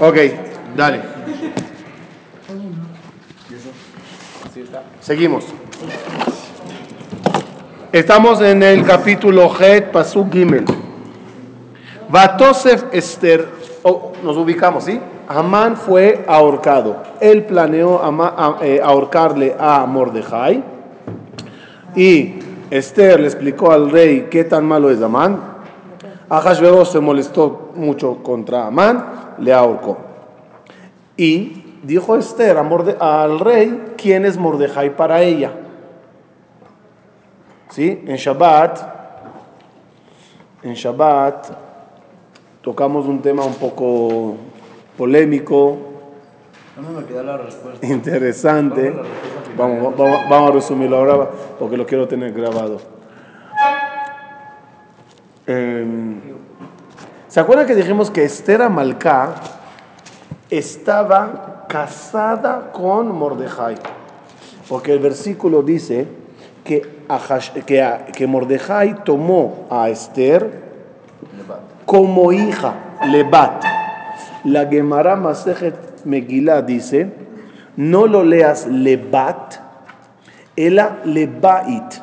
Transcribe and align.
Ok, 0.00 0.16
dale. 0.76 1.00
Seguimos. 5.00 5.44
Estamos 7.92 8.40
en 8.42 8.62
el 8.62 8.84
capítulo 8.84 9.50
Het, 9.58 9.90
Pasuk 9.90 10.32
Gimel. 10.32 10.64
Batosef 12.10 12.84
Esther, 12.92 13.48
oh, 13.82 14.12
nos 14.22 14.36
ubicamos, 14.36 14.84
¿sí? 14.84 15.00
Amán 15.28 15.76
fue 15.76 16.24
ahorcado. 16.26 17.02
Él 17.20 17.44
planeó 17.44 18.02
ama- 18.02 18.34
a- 18.36 18.64
eh, 18.64 18.80
ahorcarle 18.82 19.54
a 19.58 19.84
Mordejai. 19.86 20.62
Y 21.94 22.34
Esther 22.70 23.20
le 23.20 23.26
explicó 23.26 23.72
al 23.72 23.90
rey 23.90 24.28
qué 24.30 24.44
tan 24.44 24.64
malo 24.64 24.90
es 24.90 25.02
Amán. 25.02 25.57
Ahashverosh 26.30 26.88
se 26.88 27.00
molestó 27.00 27.70
mucho 27.74 28.22
contra 28.22 28.66
Amán, 28.66 29.34
le 29.38 29.52
ahorcó. 29.52 29.96
Y 31.16 31.64
dijo 31.82 32.16
Esther 32.16 32.56
al 33.00 33.40
rey 33.40 33.94
quién 33.96 34.24
es 34.26 34.36
Mordejai 34.36 34.94
para 34.96 35.22
ella. 35.22 35.52
¿Sí? 37.70 38.02
En 38.06 38.16
Shabbat, 38.16 38.80
en 40.62 40.74
Shabbat 40.74 41.48
tocamos 42.62 43.06
un 43.06 43.20
tema 43.20 43.44
un 43.44 43.54
poco 43.54 44.36
polémico, 44.96 45.76
No 46.80 47.00
me 47.00 47.04
queda 47.06 47.22
la 47.22 47.36
respuesta. 47.38 47.86
interesante. 47.86 48.94
Vamos, 49.56 49.96
vamos, 49.96 50.20
vamos 50.28 50.50
a 50.50 50.54
resumirlo 50.54 50.96
ahora 50.98 51.30
porque 51.58 51.76
lo 51.76 51.86
quiero 51.86 52.06
tener 52.06 52.32
grabado. 52.32 52.97
Em, 55.48 56.20
¿Se 57.26 57.40
acuerdan 57.40 57.66
que 57.66 57.74
dijimos 57.74 58.10
que 58.10 58.22
Esther 58.22 58.60
Amalcá 58.60 59.34
estaba 60.50 61.64
casada 61.66 62.70
con 62.70 63.16
Mordejai? 63.16 63.76
Porque 64.68 64.92
el 64.92 64.98
versículo 64.98 65.62
dice 65.62 66.06
que, 66.64 66.86
que 68.12 68.26
Mordejai 68.26 69.04
tomó 69.04 69.66
a 69.70 69.88
Esther 69.88 70.64
como 71.86 72.30
hija, 72.30 72.74
Lebat. 73.06 73.64
La 74.44 74.66
Gemara 74.66 75.16
Masejet 75.16 76.04
Megillah 76.04 76.60
dice, 76.60 77.10
no 77.74 78.06
lo 78.06 78.22
leas 78.22 78.66
Lebat, 78.66 79.54
ela 80.56 80.98
Lebait. 81.06 82.02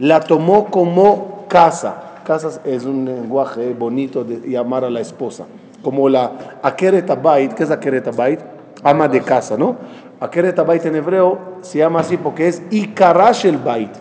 La 0.00 0.18
tomó 0.18 0.66
como 0.72 1.46
casa. 1.46 2.05
Casa 2.26 2.60
es 2.64 2.84
un 2.84 3.04
lenguaje 3.04 3.72
bonito 3.72 4.24
de 4.24 4.50
llamar 4.50 4.84
a 4.84 4.90
la 4.90 4.98
esposa. 4.98 5.46
Como 5.80 6.08
la 6.08 6.32
Akeret 6.60 7.08
Abait, 7.08 7.54
¿qué 7.54 7.62
es 7.62 7.70
Akeret 7.70 8.08
Abait? 8.08 8.40
Ama 8.82 9.06
de 9.06 9.20
casa, 9.20 9.56
¿no? 9.56 9.76
Akeret 10.18 10.58
Abait 10.58 10.84
en 10.86 10.96
hebreo 10.96 11.38
se 11.60 11.78
llama 11.78 12.00
así 12.00 12.16
porque 12.16 12.48
es 12.48 12.64
Ikarash 12.68 13.46
el 13.46 13.58
Bait. 13.58 13.92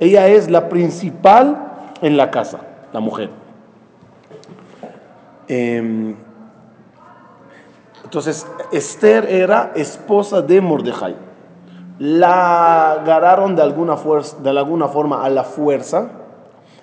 Ella 0.00 0.28
es 0.28 0.48
la 0.50 0.70
principal 0.70 1.92
en 2.00 2.16
la 2.16 2.30
casa, 2.30 2.60
la 2.90 3.00
mujer. 3.00 3.28
Em, 5.46 6.16
entonces, 8.02 8.46
Esther 8.72 9.26
era 9.26 9.72
esposa 9.74 10.40
de 10.40 10.62
Mordejai. 10.62 11.16
La 11.98 12.92
agarraron 12.92 13.56
de 13.56 13.60
alguna, 13.60 13.98
fuerza, 13.98 14.38
de 14.42 14.48
alguna 14.48 14.88
forma 14.88 15.22
a 15.22 15.28
la 15.28 15.44
fuerza 15.44 16.17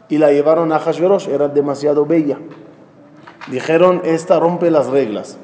y 0.10 0.18
la 0.18 0.32
llevaron 0.32 0.72
a 0.72 0.80
Hashverosh. 0.80 1.28
Era 1.28 1.48
demasiado 1.48 2.06
bella. 2.06 2.38
Dijeron, 3.50 4.02
esta 4.04 4.40
rompe 4.40 4.72
las 4.72 4.88
reglas. 4.88 5.38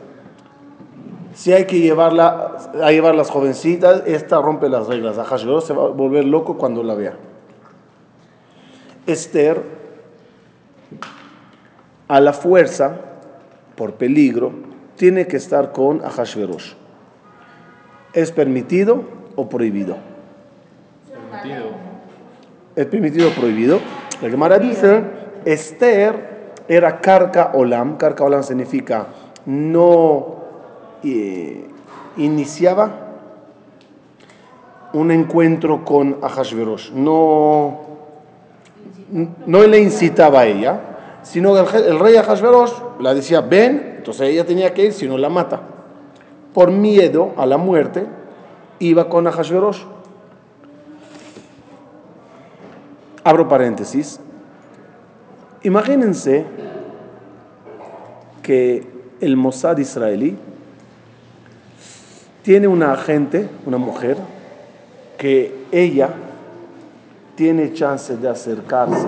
Si 1.34 1.54
hay 1.54 1.66
que 1.66 1.80
llevarla 1.80 2.58
a 2.82 2.92
llevar 2.92 3.16
las 3.16 3.30
jovencitas, 3.30 4.04
esta 4.06 4.42
rompe 4.42 4.70
las 4.70 4.88
reglas. 4.88 5.18
A 5.18 5.24
Hashverosh 5.24 5.64
se 5.64 5.74
va 5.74 5.86
a 5.86 5.88
volver 5.90 6.26
loco 6.26 6.58
cuando 6.58 6.84
la 6.84 6.96
vea. 6.96 7.14
Esther, 9.08 9.64
a 12.08 12.20
la 12.20 12.34
fuerza, 12.34 12.98
por 13.76 13.94
peligro, 13.94 14.52
tiene 14.96 15.28
que 15.28 15.38
estar 15.38 15.72
con 15.72 16.04
Ahashverosh. 16.04 16.74
¿Es 18.14 18.32
permitido 18.32 19.04
o 19.36 19.50
prohibido? 19.50 19.98
¿Es 22.76 22.86
permitido 22.86 23.30
o 23.30 23.32
prohibido? 23.32 23.80
La 24.22 24.30
Gemara 24.30 24.60
dice, 24.60 25.04
Esther 25.46 26.54
era 26.68 27.02
Karka 27.02 27.52
Olam. 27.56 27.98
Karka 27.98 28.24
Olam 28.24 28.44
significa 28.44 29.08
no 29.46 30.36
eh, 31.04 31.66
iniciaba 32.18 32.92
un 34.94 35.12
encuentro 35.12 35.84
con 35.84 36.18
Ahashverosh. 36.22 36.92
No, 36.92 37.80
no 39.46 39.64
le 39.64 39.80
incitaba 39.80 40.42
a 40.42 40.46
ella, 40.46 40.82
sino 41.24 41.58
el, 41.58 41.66
el 41.76 42.00
rey 42.00 42.16
Ahashverosh 42.16 42.74
la 43.00 43.14
decía, 43.14 43.42
ven, 43.42 43.96
entonces 43.98 44.30
ella 44.30 44.46
tenía 44.46 44.74
que 44.74 44.86
ir, 44.86 44.94
si 44.94 45.08
no 45.08 45.18
la 45.18 45.30
mata. 45.30 45.62
Por 46.54 46.72
miedo 46.72 47.32
a 47.38 47.46
la 47.46 47.58
muerte, 47.58 48.06
iba 48.80 49.10
con 49.10 49.28
Ahashverosh. 49.28 49.84
Abro 53.24 53.48
paréntesis. 53.48 54.20
Imagínense 55.64 56.46
que 58.42 58.88
el 59.20 59.38
Mossad 59.38 59.78
israelí 59.78 60.36
tiene 62.42 62.68
una 62.68 62.94
agente, 62.94 63.48
una 63.66 63.78
mujer, 63.78 64.18
que 65.18 65.54
ella 65.72 66.10
tiene 67.36 67.74
chance 67.74 68.18
de 68.18 68.28
acercarse 68.28 69.08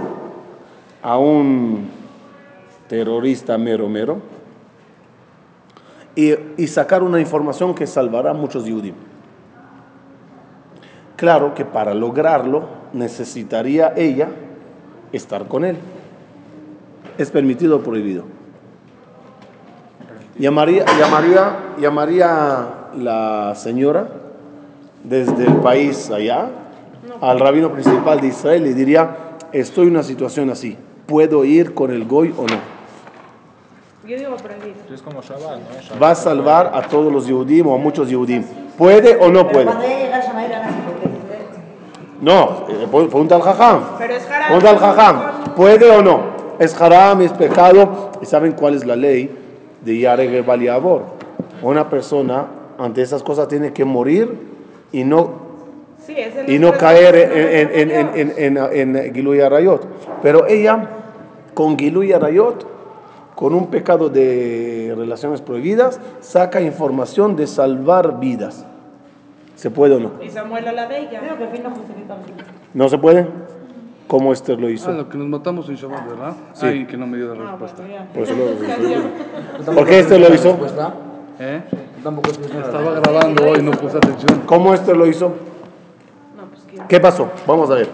a 1.02 1.18
un 1.18 1.90
terrorista 2.88 3.58
mero 3.58 3.90
mero 3.90 4.22
y, 6.16 6.68
sacar 6.68 7.02
una 7.02 7.20
información 7.20 7.74
que 7.74 7.88
salvará 7.88 8.32
a 8.32 8.34
muchos 8.34 8.64
judíos. 8.64 8.96
Claro 11.16 11.56
que 11.56 11.66
para 11.66 11.96
lograrlo 11.96 12.83
necesitaría 12.94 13.94
ella 13.96 14.30
estar 15.12 15.48
con 15.48 15.66
él. 15.66 15.78
¿Es 17.18 17.30
permitido 17.32 17.78
o 17.78 17.80
prohibido? 17.82 18.24
Llamaría, 20.38 20.86
llamaría, 20.98 21.56
llamaría 21.80 22.68
la 22.98 23.54
señora 23.56 24.08
desde 25.04 25.46
el 25.46 25.56
país 25.58 26.10
allá 26.10 26.50
al 27.22 27.40
rabino 27.40 27.72
principal 27.72 28.20
de 28.20 28.28
Israel 28.28 28.66
y 28.66 28.74
diría, 28.74 29.16
estoy 29.52 29.86
en 29.88 29.92
una 29.92 30.04
situación 30.04 30.50
así, 30.50 30.76
¿puedo 31.06 31.46
ir 31.46 31.74
con 31.76 31.92
el 31.92 32.06
goy 32.06 32.34
o 32.36 32.48
no? 32.48 32.58
Yo 34.08 34.18
digo 34.18 34.36
prohibido. 34.38 34.76
Es 34.94 35.02
como 35.02 35.22
Shabbat, 35.22 35.60
¿no? 35.60 35.82
Shabbat. 35.82 36.02
Va 36.02 36.10
a 36.12 36.16
salvar 36.16 36.72
a 36.74 36.82
todos 36.88 37.12
los 37.14 37.28
Yehudim 37.28 37.68
o 37.68 37.76
a 37.76 37.78
muchos 37.78 38.10
Yehudim. 38.10 38.44
¿Puede 38.78 39.16
o 39.18 39.30
no 39.30 39.42
Pero 39.48 39.50
puede? 39.52 39.66
cuando 39.66 39.84
ella 39.86 40.00
llega 40.00 40.18
a 40.18 40.22
Shamayr, 40.22 40.54
Ana, 40.54 40.70
sí, 40.70 40.76
porque 40.86 41.06
es 41.06 41.14
diferente. 41.14 41.58
No, 42.24 42.66
eh, 42.70 42.88
pregunta 42.90 43.36
al 43.36 43.42
jajam. 43.42 43.82
Pero 43.98 44.14
es 44.14 44.26
haram. 44.30 44.48
Pregunta 44.48 44.70
al 44.70 44.78
jajam. 44.78 45.54
¿Puede 45.56 45.92
o 45.92 46.02
no? 46.02 46.22
Es 46.58 46.80
haram, 46.80 47.22
es 47.22 47.34
pecado. 47.34 48.12
¿Y 48.22 48.26
saben 48.26 48.54
cuál 48.54 48.76
es 48.76 48.86
la 48.86 48.96
ley 48.96 49.30
de 49.82 50.00
Yareg 50.00 50.46
Baliabor? 50.46 51.04
Una 51.62 51.90
persona 51.90 52.46
ante 52.80 53.02
esas 53.02 53.24
cosas 53.24 53.50
tiene 53.50 53.74
que 53.74 53.84
morir 53.84 54.40
y 54.94 55.04
no 55.04 55.44
Sí, 56.06 56.16
y 56.48 56.60
no 56.60 56.74
caer 56.74 57.16
en, 57.16 57.92
en, 57.92 57.92
en, 57.92 58.34
en, 58.38 58.58
en, 58.58 58.96
en 58.96 59.14
Giluy 59.14 59.40
Arayot. 59.40 59.86
Pero 60.22 60.48
ella, 60.48 60.90
con 61.54 61.78
Giluy 61.78 62.12
Arayot, 62.12 62.66
con 63.36 63.54
un 63.54 63.68
pecado 63.68 64.10
de 64.10 64.94
relaciones 64.98 65.42
prohibidas, 65.42 66.00
saca 66.20 66.62
información 66.62 67.36
de 67.36 67.48
salvar 67.48 68.20
vidas. 68.20 68.66
¿Se 69.56 69.70
puede 69.72 69.96
o 69.96 70.00
no? 70.00 70.12
Y 70.24 70.30
Samuel 70.30 70.68
a 70.68 70.72
la 70.72 70.88
de 70.88 71.00
ella. 71.00 71.20
Creo 71.20 71.52
que 71.52 71.60
no 71.60 71.70
justifica 71.72 72.16
el 72.16 72.24
fin. 72.26 72.36
¿No 72.74 72.90
se 72.90 72.98
puede? 72.98 73.28
¿Cómo 74.08 74.34
Esther 74.34 74.60
lo 74.60 74.70
hizo? 74.70 74.90
Ah, 74.90 74.94
lo 74.94 75.10
que 75.10 75.18
nos 75.18 75.28
matamos 75.28 75.70
en 75.70 75.76
Shabbat, 75.76 76.08
¿verdad? 76.08 76.34
Sí. 76.54 76.66
Ay, 76.66 76.86
que 76.86 76.98
no 76.98 77.08
me 77.08 77.18
dio 77.18 77.34
la 77.34 77.44
Ah, 77.44 77.52
respuesta. 77.52 77.84
ya. 77.88 78.06
Por 78.14 78.24
eso 78.24 78.34
lo- 79.66 79.74
¿Por 79.74 79.88
qué 79.88 80.00
este 80.00 80.20
lo 80.20 80.34
hizo? 80.34 80.58
¿Eh? 81.40 81.62
Yo 81.72 82.04
Tampoco. 82.04 82.30
Estaba 82.32 82.92
grabando 83.00 83.50
hoy, 83.50 83.62
no 83.62 83.72
puse 83.72 83.98
atención. 83.98 84.42
¿Cómo 84.46 84.74
Esther 84.74 84.98
lo 84.98 85.08
hizo? 85.08 85.30
No, 86.36 86.44
pues. 86.50 86.86
¿Qué 86.88 87.00
pasó? 87.00 87.30
Vamos 87.48 87.70
a 87.72 87.76
ver. 87.76 87.90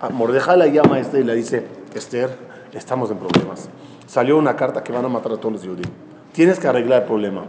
A 0.00 0.08
Mordejai 0.10 0.56
la 0.58 0.66
llama 0.68 0.96
a 0.96 1.00
Esther 1.00 1.22
y 1.22 1.24
le 1.24 1.34
dice, 1.34 1.66
Esther, 1.94 2.30
estamos 2.72 3.10
en 3.10 3.18
problemas. 3.18 3.68
Salió 4.06 4.38
una 4.38 4.54
carta 4.54 4.82
que 4.84 4.92
van 4.92 5.04
a 5.04 5.08
matar 5.08 5.32
a 5.32 5.36
todos 5.38 5.54
los 5.54 5.62
judíos. 5.62 5.88
Tienes 6.32 6.60
que 6.60 6.68
arreglar 6.68 7.02
el 7.02 7.08
problema. 7.08 7.42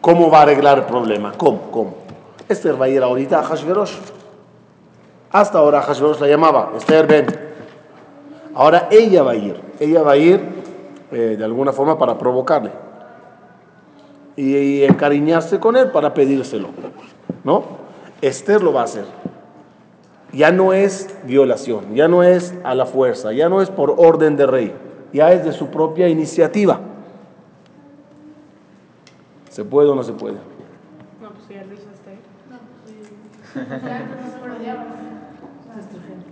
¿Cómo 0.00 0.28
va 0.28 0.40
a 0.40 0.42
arreglar 0.42 0.78
el 0.78 0.84
problema? 0.84 1.32
¿Cómo? 1.36 1.70
¿Cómo? 1.70 1.94
Esther 2.48 2.80
va 2.80 2.86
a 2.86 2.88
ir 2.88 3.02
ahorita 3.02 3.40
a 3.40 3.42
Hashverosh. 3.42 3.94
Hasta 5.30 5.58
ahora 5.58 5.82
Hashverosh 5.82 6.20
la 6.20 6.28
llamaba, 6.28 6.72
Esther, 6.76 7.06
ven. 7.06 7.26
Ahora 8.54 8.88
ella 8.90 9.22
va 9.22 9.32
a 9.32 9.36
ir. 9.36 9.60
Ella 9.80 10.02
va 10.02 10.12
a 10.12 10.16
ir 10.16 10.40
eh, 11.10 11.36
de 11.38 11.44
alguna 11.44 11.72
forma 11.72 11.98
para 11.98 12.18
provocarle. 12.18 12.70
Y, 14.36 14.56
y 14.56 14.84
encariñarse 14.84 15.58
con 15.58 15.76
él 15.76 15.90
para 15.90 16.12
pedírselo. 16.12 16.68
¿No? 17.44 17.64
Esther 18.20 18.62
lo 18.62 18.72
va 18.72 18.82
a 18.82 18.84
hacer. 18.84 19.04
Ya 20.32 20.50
no 20.50 20.72
es 20.72 21.14
violación, 21.24 21.94
ya 21.94 22.08
no 22.08 22.22
es 22.22 22.54
a 22.64 22.74
la 22.74 22.86
fuerza, 22.86 23.32
ya 23.32 23.50
no 23.50 23.60
es 23.60 23.68
por 23.68 23.94
orden 23.98 24.36
de 24.36 24.46
rey, 24.46 24.74
ya 25.12 25.30
es 25.32 25.44
de 25.44 25.52
su 25.52 25.66
propia 25.66 26.08
iniciativa. 26.08 26.80
¿Se 29.50 29.62
puede 29.62 29.90
o 29.90 29.94
no 29.94 30.02
se 30.02 30.14
puede? 30.14 30.36
No, 31.20 31.28
pues 31.32 31.48
ya 31.50 31.62
lo 31.64 31.74
hizo 31.74 31.84
este. 31.92 32.16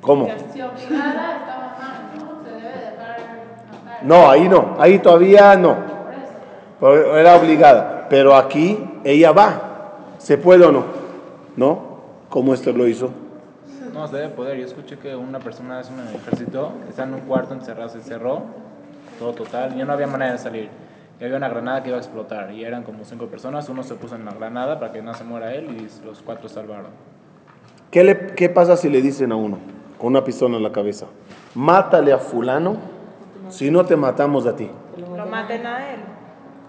¿Cómo? 0.00 0.28
¿no? 4.02 4.30
Ahí 4.30 4.48
no, 4.48 4.76
ahí 4.78 4.98
todavía 4.98 5.56
no. 5.56 5.76
Era 6.80 7.36
obligada. 7.36 8.06
Pero 8.08 8.34
aquí 8.34 8.78
ella 9.04 9.32
va. 9.32 9.62
¿Se 10.18 10.38
puede 10.38 10.64
o 10.64 10.72
no? 10.72 10.84
¿No? 11.56 12.00
¿Cómo 12.28 12.54
Esther 12.54 12.76
lo 12.76 12.86
hizo? 12.86 13.10
No, 13.92 14.06
se 14.06 14.16
debe 14.16 14.28
poder. 14.30 14.58
Yo 14.58 14.66
escuché 14.66 14.98
que 14.98 15.14
una 15.14 15.38
persona 15.38 15.80
es 15.80 15.90
un 15.90 16.00
ejército, 16.14 16.72
está 16.88 17.04
en 17.04 17.14
un 17.14 17.20
cuarto 17.20 17.54
encerrado, 17.54 17.88
se 17.88 18.00
cerró, 18.00 18.42
todo 19.18 19.32
total, 19.32 19.74
ya 19.76 19.84
no 19.84 19.92
había 19.92 20.06
manera 20.06 20.32
de 20.32 20.38
salir. 20.38 20.68
Y 21.20 21.24
había 21.24 21.36
una 21.36 21.48
granada 21.48 21.82
que 21.82 21.88
iba 21.88 21.98
a 21.98 22.00
explotar, 22.00 22.52
y 22.52 22.64
eran 22.64 22.82
como 22.82 23.04
cinco 23.04 23.26
personas, 23.26 23.68
uno 23.68 23.82
se 23.82 23.94
puso 23.94 24.14
en 24.14 24.24
la 24.24 24.32
granada 24.32 24.78
para 24.78 24.92
que 24.92 25.02
no 25.02 25.12
se 25.12 25.24
muera 25.24 25.54
él, 25.54 25.66
y 25.76 26.06
los 26.06 26.22
cuatro 26.22 26.48
salvaron. 26.48 26.92
¿Qué, 27.90 28.04
le- 28.04 28.26
qué 28.36 28.48
pasa 28.48 28.76
si 28.76 28.88
le 28.88 29.02
dicen 29.02 29.32
a 29.32 29.36
uno 29.36 29.58
con 29.98 30.08
una 30.08 30.22
pistola 30.24 30.56
en 30.56 30.62
la 30.62 30.72
cabeza? 30.72 31.06
Mátale 31.54 32.12
a 32.12 32.18
fulano 32.18 32.76
si 33.48 33.70
no 33.70 33.84
te 33.84 33.96
matamos 33.96 34.46
a 34.46 34.54
ti. 34.54 34.70
Lo 35.16 35.26
maten 35.26 35.66
a 35.66 35.92
él. 35.94 36.00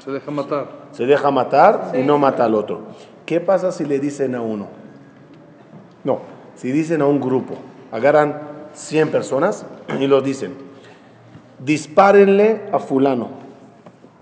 Se 0.04 0.12
deja 0.12 0.32
matar. 0.32 0.68
Se 0.92 1.06
deja 1.06 1.30
matar 1.30 1.92
y 1.94 2.02
no 2.02 2.18
mata 2.18 2.46
al 2.46 2.56
otro. 2.56 2.82
¿Qué 3.26 3.40
pasa 3.40 3.72
si 3.72 3.86
le 3.86 4.00
dicen 4.00 4.34
a 4.34 4.42
uno? 4.42 4.68
No, 6.04 6.20
si 6.56 6.72
dicen 6.72 7.02
a 7.04 7.06
un 7.06 7.22
grupo, 7.22 7.54
agarran 7.92 8.42
100 8.74 9.12
personas 9.12 9.66
y 10.00 10.08
los 10.08 10.24
dicen, 10.24 10.56
dispárenle 11.60 12.64
a 12.72 12.80
fulano. 12.80 13.28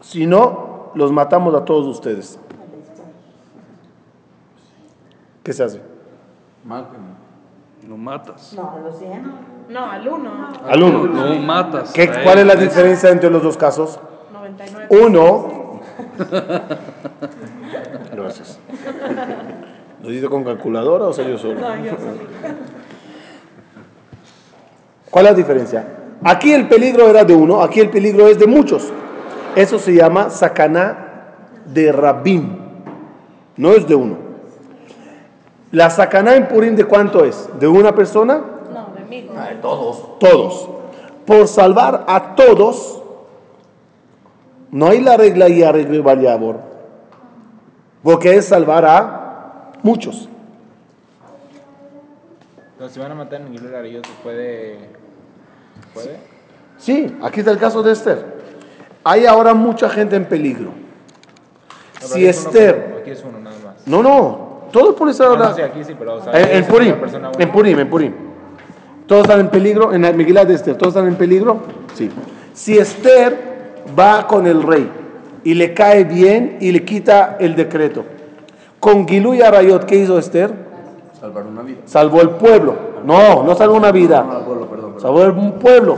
Si 0.02 0.28
no, 0.28 0.92
los 0.96 1.14
matamos 1.14 1.56
a 1.56 1.64
todos 1.64 1.88
ustedes. 1.88 2.38
¿Qué 5.44 5.54
se 5.54 5.64
hace? 5.64 5.82
Lo 7.88 7.98
matas. 7.98 8.54
No, 8.56 8.72
a 8.72 8.80
los 8.80 8.98
100. 9.00 9.32
No, 9.70 9.86
al 9.92 10.08
uno. 10.08 10.32
Al 10.68 10.84
uno. 10.84 11.04
Lo 11.06 11.36
matas. 11.42 11.92
¿Qué- 11.94 12.10
¿Cuál 12.24 12.40
es 12.40 12.46
la 12.46 12.56
diferencia 12.56 13.10
entre 13.10 13.30
los 13.30 13.42
dos 13.42 13.56
casos? 13.58 14.00
99. 14.34 14.88
Uno. 15.06 15.80
Gracias. 18.12 18.60
¿Lo 20.04 20.10
dice 20.10 20.28
con 20.28 20.44
calculadora 20.44 21.06
o 21.06 21.14
soy 21.14 21.30
yo 21.32 21.38
solo? 21.38 21.60
No, 21.60 21.76
yo 21.78 21.92
sí. 21.92 21.98
¿Cuál 25.10 25.26
es 25.26 25.32
la 25.32 25.38
diferencia? 25.38 25.88
Aquí 26.24 26.52
el 26.54 26.68
peligro 26.68 27.08
era 27.08 27.24
de 27.24 27.34
uno, 27.34 27.62
aquí 27.62 27.80
el 27.80 27.90
peligro 27.90 28.28
es 28.28 28.38
de 28.40 28.48
muchos. 28.48 28.92
Eso 29.56 29.80
se 29.80 29.94
llama 29.94 30.30
sacaná 30.30 31.32
de 31.66 31.92
rabim. 31.92 32.58
No 33.58 33.72
es 33.72 33.88
de 33.88 33.96
uno. 33.96 34.18
La 35.72 35.90
sacaná 35.90 36.36
en 36.36 36.48
Purim 36.48 36.76
de 36.76 36.86
cuánto 36.86 37.24
es? 37.24 37.48
¿De 37.60 37.68
una 37.68 37.94
persona? 37.94 38.42
No, 38.74 38.94
de 38.96 39.06
mil. 39.06 39.30
Todos. 39.62 40.70
Por 41.26 41.48
salvar 41.48 42.06
a 42.08 42.36
todos, 42.36 43.04
no 44.72 44.88
hay 44.88 45.02
la 45.02 45.16
regla 45.16 45.48
y 45.48 45.62
arreglo 45.62 45.96
y 45.96 46.00
variabor. 46.00 46.60
Porque 48.02 48.36
es 48.36 48.46
salvar 48.46 48.86
a 48.86 49.72
muchos. 49.84 50.28
Entonces, 52.72 52.96
si 52.96 53.00
van 53.00 53.12
a 53.12 53.16
matar 53.16 53.42
en 53.42 53.52
Gilul 53.52 53.76
Arayot, 53.76 54.06
¿se 54.06 54.14
puede...? 54.24 54.80
¿Se 54.80 55.88
puede? 55.94 56.20
Sí, 56.78 57.18
aquí 57.22 57.42
está 57.42 57.52
el 57.52 57.60
caso 57.60 57.84
de 57.84 57.92
Esther. 57.92 58.40
Hay 59.04 59.26
ahora 59.26 59.54
mucha 59.54 59.90
gente 59.90 60.16
en 60.16 60.26
peligro. 60.26 60.70
No, 60.70 60.74
pero 61.94 62.08
Si 62.08 62.22
uno 62.22 62.30
Esther... 62.30 62.98
Aquí 63.02 63.12
es 63.12 63.24
uno 63.24 63.40
nada 63.40 63.58
más. 63.64 63.86
No, 63.86 64.02
no, 64.02 64.49
todos 64.72 64.96
por 64.96 65.10
esa 65.10 65.30
hora. 65.30 65.50
no, 65.50 65.56
sí, 65.56 65.62
aquí 65.62 65.84
sí, 65.84 65.96
pero... 65.98 66.16
O 66.16 66.24
sea, 66.24 66.34
En, 66.34 66.66
Purim, 66.66 66.96
en 67.38 67.52
Purim, 67.52 67.80
en 67.80 67.90
Purim. 67.90 68.14
¿Todos 69.08 69.24
están 69.24 69.40
en 69.40 69.50
peligro? 69.50 69.92
En 69.94 70.04
la 70.04 70.14
Megilá 70.14 70.46
de 70.46 70.54
Esther, 70.54 70.76
¿todos 70.78 70.96
están 70.96 71.08
en 71.08 71.16
peligro? 71.16 71.58
Sí. 71.96 72.10
Si 72.54 72.78
Esther 72.78 73.84
va 73.98 74.28
con 74.28 74.46
el 74.46 74.62
rey 74.62 74.90
y 75.44 75.56
le 75.56 75.74
cae 75.74 76.04
bien 76.04 76.58
y 76.62 76.72
le 76.72 76.86
quita 76.86 77.38
el 77.40 77.56
decreto, 77.56 78.06
con 78.80 79.08
Gilú 79.08 79.34
y 79.34 79.42
Arayot, 79.42 79.86
¿qué 79.86 79.96
hizo 79.96 80.20
Esther? 80.20 80.54
Salvar 81.20 81.46
una 81.48 81.64
vida. 81.64 81.80
Salvó 81.86 82.22
el 82.22 82.30
pueblo. 82.32 82.76
No, 83.04 83.44
no 83.44 83.56
salvó 83.56 83.76
una 83.76 83.92
vida. 83.92 84.24
No, 84.24 84.38
al 84.38 84.46
pueblo, 84.46 84.70
perdón, 84.70 84.94
perdón. 84.94 85.02
Salvó 85.02 85.42
un 85.42 85.54
pueblo. 85.54 85.98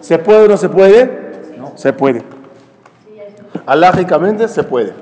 ¿Se 0.00 0.18
puede 0.18 0.44
o 0.44 0.48
no 0.48 0.56
se 0.56 0.68
puede? 0.68 1.26
Se 1.74 1.92
puede. 1.92 2.22
Alágicamente 3.66 4.48
se 4.48 4.62
puede. 4.62 4.92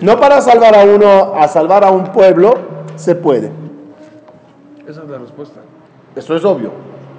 No 0.00 0.18
para 0.18 0.40
salvar 0.40 0.74
a 0.74 0.84
uno, 0.84 1.34
a 1.34 1.46
salvar 1.48 1.84
a 1.84 1.90
un 1.90 2.04
pueblo, 2.04 2.54
se 2.96 3.14
puede. 3.14 3.50
Esa 4.86 5.02
es 5.02 5.08
la 5.08 5.18
respuesta. 5.18 5.60
Eso 6.16 6.34
es 6.34 6.44
obvio. 6.44 6.70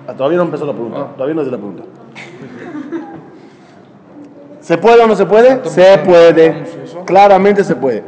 Ah, 0.08 0.14
Todavía 0.14 0.38
no 0.38 0.44
empezó 0.44 0.66
la 0.66 0.74
pregunta. 0.74 1.08
Todavía 1.16 1.36
no 1.36 1.42
es 1.42 1.48
de 1.48 1.52
la 1.52 1.58
pregunta. 1.58 1.84
¿Se 4.62 4.78
puede 4.78 5.02
o 5.02 5.08
no 5.08 5.16
se 5.16 5.26
puede? 5.26 5.64
Se 5.70 5.98
puede. 6.00 6.64
Claramente 7.06 7.64
se 7.64 7.76
puede. 7.76 8.04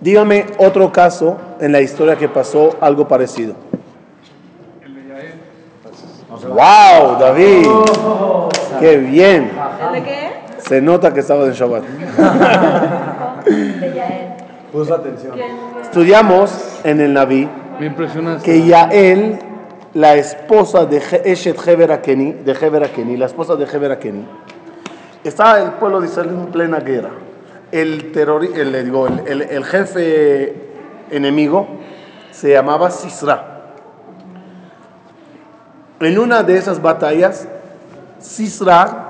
Dígame 0.00 0.46
otro 0.58 0.92
caso 0.92 1.36
en 1.60 1.72
la 1.72 1.80
historia 1.80 2.16
que 2.16 2.28
pasó 2.28 2.76
algo 2.80 3.06
parecido. 3.06 3.54
¡Wow, 6.48 7.18
David! 7.20 7.66
¡Qué 8.80 8.96
bien! 8.96 9.52
¿El 9.86 9.92
de 9.92 10.02
qué? 10.02 10.32
Se 10.58 10.80
nota 10.80 11.14
que 11.14 11.20
estaba 11.20 11.44
en 11.44 11.52
Shabbat. 11.52 11.84
Puso 14.72 14.94
atención. 14.94 15.34
Estudiamos 15.82 16.80
en 16.84 17.00
el 17.00 17.12
Naví 17.12 17.48
Me 17.78 17.86
impresionaste. 17.86 18.42
que 18.50 18.66
Yael, 18.66 19.38
la 19.94 20.14
esposa 20.14 20.86
de 20.86 21.02
Eshet 21.24 21.58
Heber 21.66 21.92
Akeni, 21.92 22.32
de 22.32 22.52
Heber 22.52 22.84
Akeni, 22.84 23.16
la 23.16 23.26
esposa 23.26 23.56
de 23.56 23.64
Heber 23.64 23.92
Akeni, 23.92 24.24
estaba 25.24 25.60
el 25.60 25.72
pueblo 25.72 26.00
de 26.00 26.06
Israel 26.08 26.30
en 26.30 26.46
plena 26.46 26.80
guerra. 26.80 27.10
El, 27.70 28.12
digo, 28.84 29.06
el, 29.06 29.22
el- 29.26 29.42
el 29.42 29.64
jefe 29.64 30.54
enemigo 31.10 31.66
se 32.30 32.52
llamaba 32.52 32.90
Sisra. 32.90 33.48
En 36.00 36.18
una 36.18 36.42
de 36.42 36.56
esas 36.56 36.80
batallas, 36.82 37.46
Sisra 38.18 39.08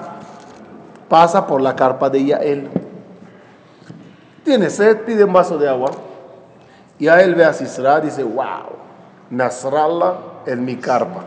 pasa 1.09 1.47
por 1.47 1.61
la 1.61 1.75
carpa 1.77 2.11
de 2.11 2.25
Yael. 2.25 2.69
Tiene 4.45 4.71
sed, 4.71 5.03
pide 5.03 5.25
un 5.25 5.33
vaso 5.33 5.59
de 5.59 5.69
agua. 5.69 5.91
Y 6.99 7.09
a 7.09 7.21
él 7.23 7.35
ve 7.35 7.45
a 7.45 7.53
Sisra, 7.53 8.01
dice, 8.01 8.23
wow, 8.23 8.83
Nasrallah 9.31 10.17
en 10.47 10.65
mi 10.65 10.77
carpa. 10.77 11.25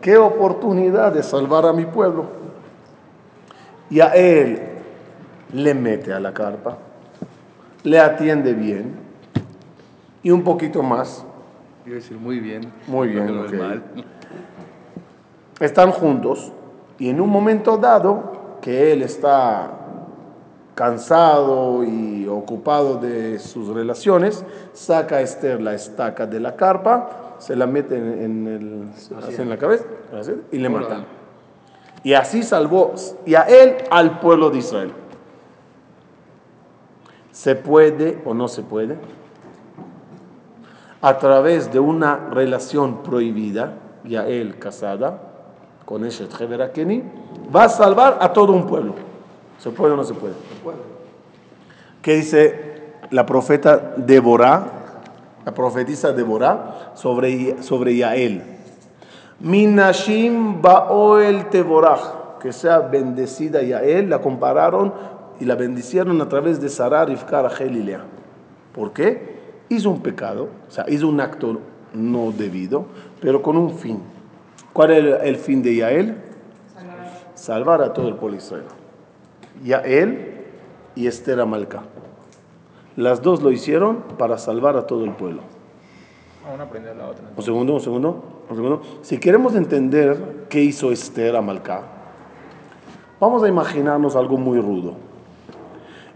Qué 0.00 0.16
oportunidad 0.16 1.12
de 1.12 1.22
salvar 1.22 1.66
a 1.66 1.72
mi 1.72 1.84
pueblo. 1.84 2.24
Y 3.88 4.00
a 4.00 4.14
él 4.14 4.60
le 5.52 5.74
mete 5.74 6.12
a 6.12 6.20
la 6.20 6.32
carpa, 6.32 6.78
le 7.82 7.98
atiende 7.98 8.52
bien 8.54 8.94
y 10.22 10.30
un 10.30 10.42
poquito 10.42 10.82
más. 10.82 11.24
Iba 11.84 11.94
a 11.94 11.96
decir 11.96 12.16
muy 12.16 12.40
bien. 12.40 12.72
Muy 12.86 13.08
bien, 13.08 13.58
mal. 13.58 13.82
Están 15.58 15.90
juntos 15.92 16.52
y 16.98 17.10
en 17.10 17.20
un 17.20 17.28
momento 17.28 17.76
dado 17.76 18.58
que 18.60 18.92
él 18.92 19.02
está 19.02 19.79
cansado 20.80 21.84
y 21.84 22.26
ocupado 22.26 22.96
de 22.96 23.38
sus 23.38 23.68
relaciones, 23.68 24.42
saca 24.72 25.16
a 25.16 25.20
Esther 25.20 25.60
la 25.60 25.74
estaca 25.74 26.26
de 26.26 26.40
la 26.40 26.56
carpa, 26.56 27.34
se 27.36 27.54
la 27.54 27.66
mete 27.66 27.98
en, 27.98 28.22
en 28.22 28.46
el- 28.46 29.18
así 29.22 29.42
en 29.42 29.50
la 29.50 29.58
cabeza 29.58 29.84
así, 30.18 30.32
y 30.50 30.56
le 30.56 30.70
mata. 30.70 30.86
Órale. 30.86 31.04
Y 32.02 32.14
así 32.14 32.42
salvó 32.42 32.94
y 33.26 33.34
a 33.34 33.42
él 33.42 33.76
al 33.90 34.20
pueblo 34.20 34.48
de 34.48 34.56
Israel. 34.56 34.90
¿Se 37.30 37.54
puede 37.56 38.22
o 38.24 38.32
no 38.32 38.48
se 38.48 38.62
puede? 38.62 38.96
A 41.02 41.18
través 41.18 41.70
de 41.70 41.78
una 41.78 42.30
relación 42.30 43.02
prohibida, 43.02 43.74
ya 44.04 44.26
él 44.26 44.58
casada, 44.58 45.20
con 45.84 46.06
Eshet 46.06 46.40
Heber 46.40 46.62
Akeni, 46.62 47.02
va 47.54 47.64
a 47.64 47.68
salvar 47.68 48.16
a 48.22 48.32
todo 48.32 48.54
un 48.54 48.66
pueblo. 48.66 49.09
¿Se 49.60 49.70
puede 49.70 49.92
o 49.92 49.96
no 49.96 50.04
se 50.04 50.14
puede? 50.14 50.34
¿Qué 52.00 52.16
dice 52.16 52.94
la 53.10 53.26
profeta 53.26 53.94
Deborah, 53.98 54.64
la 55.44 55.52
profetisa 55.52 56.12
Deborah, 56.12 56.92
sobre, 56.94 57.62
sobre 57.62 57.94
Yael? 57.94 58.42
Minashim 59.40 60.62
Baoel 60.62 61.50
Teborah. 61.50 62.38
que 62.40 62.54
sea 62.54 62.78
bendecida 62.78 63.62
y 63.62 63.74
a 63.74 63.82
él 63.82 64.08
la 64.08 64.22
compararon 64.22 64.94
y 65.40 65.44
la 65.44 65.56
bendicieron 65.56 66.18
a 66.22 66.28
través 66.28 66.58
de 66.58 66.70
Sarah, 66.70 67.04
Rivka, 67.04 67.42
Rachel 67.42 67.76
y 67.76 67.82
Lea. 67.82 68.00
¿Por 68.74 68.94
qué? 68.94 69.40
Hizo 69.68 69.90
un 69.90 70.00
pecado, 70.00 70.48
o 70.66 70.70
sea, 70.70 70.86
hizo 70.88 71.06
un 71.06 71.20
acto 71.20 71.60
no 71.92 72.32
debido, 72.32 72.86
pero 73.20 73.42
con 73.42 73.58
un 73.58 73.76
fin. 73.76 74.00
¿Cuál 74.72 74.92
era 74.92 75.16
el 75.18 75.36
fin 75.36 75.62
de 75.62 75.76
Yael? 75.76 76.16
Salvar 77.34 77.82
a 77.82 77.92
todo 77.92 78.08
el 78.08 78.14
pueblo 78.14 78.38
de 78.38 78.42
Israel. 78.42 78.79
Yael 79.64 80.44
y 80.94 81.06
Esther 81.06 81.40
Amalca. 81.40 81.82
Las 82.96 83.22
dos 83.22 83.42
lo 83.42 83.50
hicieron 83.50 84.02
para 84.18 84.38
salvar 84.38 84.76
a 84.76 84.86
todo 84.86 85.04
el 85.04 85.12
pueblo. 85.12 85.42
Una 86.52 86.64
aprendió 86.64 86.94
la 86.94 87.06
otra. 87.06 87.24
Un 87.36 87.42
segundo, 87.42 87.74
un 87.74 87.80
segundo, 87.80 88.24
un 88.48 88.56
segundo. 88.56 88.82
Si 89.02 89.18
queremos 89.18 89.54
entender 89.54 90.46
qué 90.48 90.60
hizo 90.60 90.90
Esther 90.90 91.36
Amalcá, 91.36 91.82
vamos 93.20 93.42
a 93.42 93.48
imaginarnos 93.48 94.16
algo 94.16 94.36
muy 94.36 94.60
rudo. 94.60 94.94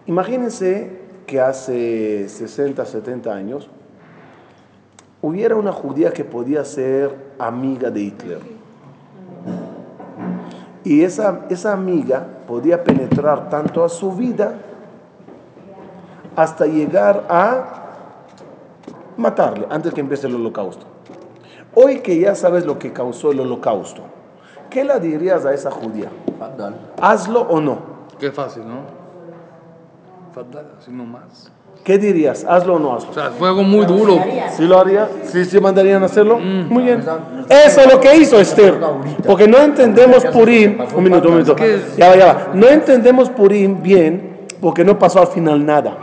Imagínense 0.06 1.00
que 1.26 1.40
hace 1.40 2.28
60, 2.28 2.84
70 2.84 3.32
años 3.32 3.70
hubiera 5.22 5.56
una 5.56 5.72
judía 5.72 6.12
que 6.12 6.24
podía 6.24 6.64
ser 6.64 7.16
amiga 7.38 7.90
de 7.90 8.00
Hitler. 8.00 8.40
Y 10.84 11.02
esa, 11.02 11.46
esa 11.48 11.72
amiga 11.72 12.33
podía 12.46 12.82
penetrar 12.82 13.48
tanto 13.48 13.84
a 13.84 13.88
su 13.88 14.12
vida 14.12 14.54
hasta 16.36 16.66
llegar 16.66 17.24
a 17.28 17.64
matarle 19.16 19.66
antes 19.70 19.94
que 19.94 20.00
empiece 20.00 20.26
el 20.26 20.34
holocausto. 20.34 20.86
Hoy 21.74 22.00
que 22.00 22.18
ya 22.18 22.34
sabes 22.34 22.66
lo 22.66 22.78
que 22.78 22.92
causó 22.92 23.32
el 23.32 23.40
holocausto, 23.40 24.02
¿qué 24.70 24.84
le 24.84 24.98
dirías 25.00 25.44
a 25.44 25.52
esa 25.52 25.70
judía? 25.70 26.10
Fatal. 26.38 26.76
¿Hazlo 27.00 27.42
o 27.42 27.60
no? 27.60 27.78
Qué 28.18 28.30
fácil, 28.30 28.66
¿no? 28.66 28.80
Fatal, 30.32 30.72
así 30.78 30.90
nomás. 30.90 31.50
¿Qué 31.84 31.98
dirías? 31.98 32.46
¿Hazlo 32.48 32.76
o 32.76 32.78
no 32.78 32.94
hazlo? 32.94 33.10
O 33.10 33.14
sea, 33.14 33.30
fue 33.30 33.46
algo 33.46 33.62
muy 33.62 33.84
duro. 33.84 34.18
¿Sí 34.56 34.64
lo 34.64 34.80
haría? 34.80 35.06
¿Sí, 35.24 35.44
sí 35.44 35.60
mandarían 35.60 36.02
a 36.02 36.06
hacerlo? 36.06 36.38
Muy 36.38 36.82
bien. 36.82 37.04
Eso 37.50 37.80
es 37.82 37.92
lo 37.92 38.00
que 38.00 38.16
hizo 38.16 38.40
Esther. 38.40 38.80
Porque 39.26 39.46
no 39.46 39.58
entendemos 39.58 40.24
Purim. 40.24 40.78
Un 40.96 41.04
minuto, 41.04 41.28
un 41.28 41.34
minuto. 41.34 41.56
Ya 41.98 42.08
va, 42.08 42.16
ya 42.16 42.26
va. 42.26 42.48
No 42.54 42.68
entendemos 42.68 43.28
Purim 43.28 43.82
bien 43.82 44.46
porque 44.62 44.82
no 44.82 44.98
pasó 44.98 45.20
al 45.20 45.26
final 45.26 45.64
nada. 45.64 45.98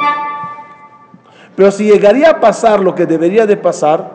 Pero 1.56 1.72
si 1.72 1.86
llegaría 1.86 2.30
a 2.30 2.40
pasar 2.40 2.80
lo 2.80 2.94
que 2.94 3.08
debería 3.08 3.48
de 3.48 3.58
pasar, 3.58 4.12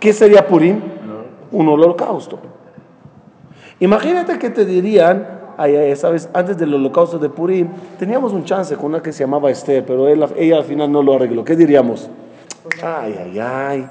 ¿qué 0.00 0.12
sería 0.12 0.48
Purim? 0.48 0.80
Un 1.52 1.68
holocausto. 1.68 2.40
Imagínate 3.78 4.36
que 4.38 4.50
te 4.50 4.64
dirían, 4.64 5.41
ay, 5.56 5.76
ay, 5.76 5.96
sabes, 5.96 6.28
antes 6.34 6.56
del 6.58 6.74
holocausto 6.74 7.18
de 7.18 7.28
Purim, 7.28 7.68
teníamos 7.98 8.32
un 8.32 8.44
chance 8.44 8.74
con 8.76 8.86
una 8.86 9.02
que 9.02 9.12
se 9.12 9.24
llamaba 9.24 9.50
Esther, 9.50 9.84
pero 9.86 10.08
él- 10.08 10.24
ella 10.36 10.56
al 10.58 10.64
final 10.64 10.90
no 10.90 11.02
lo 11.02 11.14
arregló. 11.14 11.44
¿Qué 11.44 11.56
diríamos? 11.56 12.08
Ay, 12.82 13.18
ay, 13.24 13.38
ay, 13.40 13.86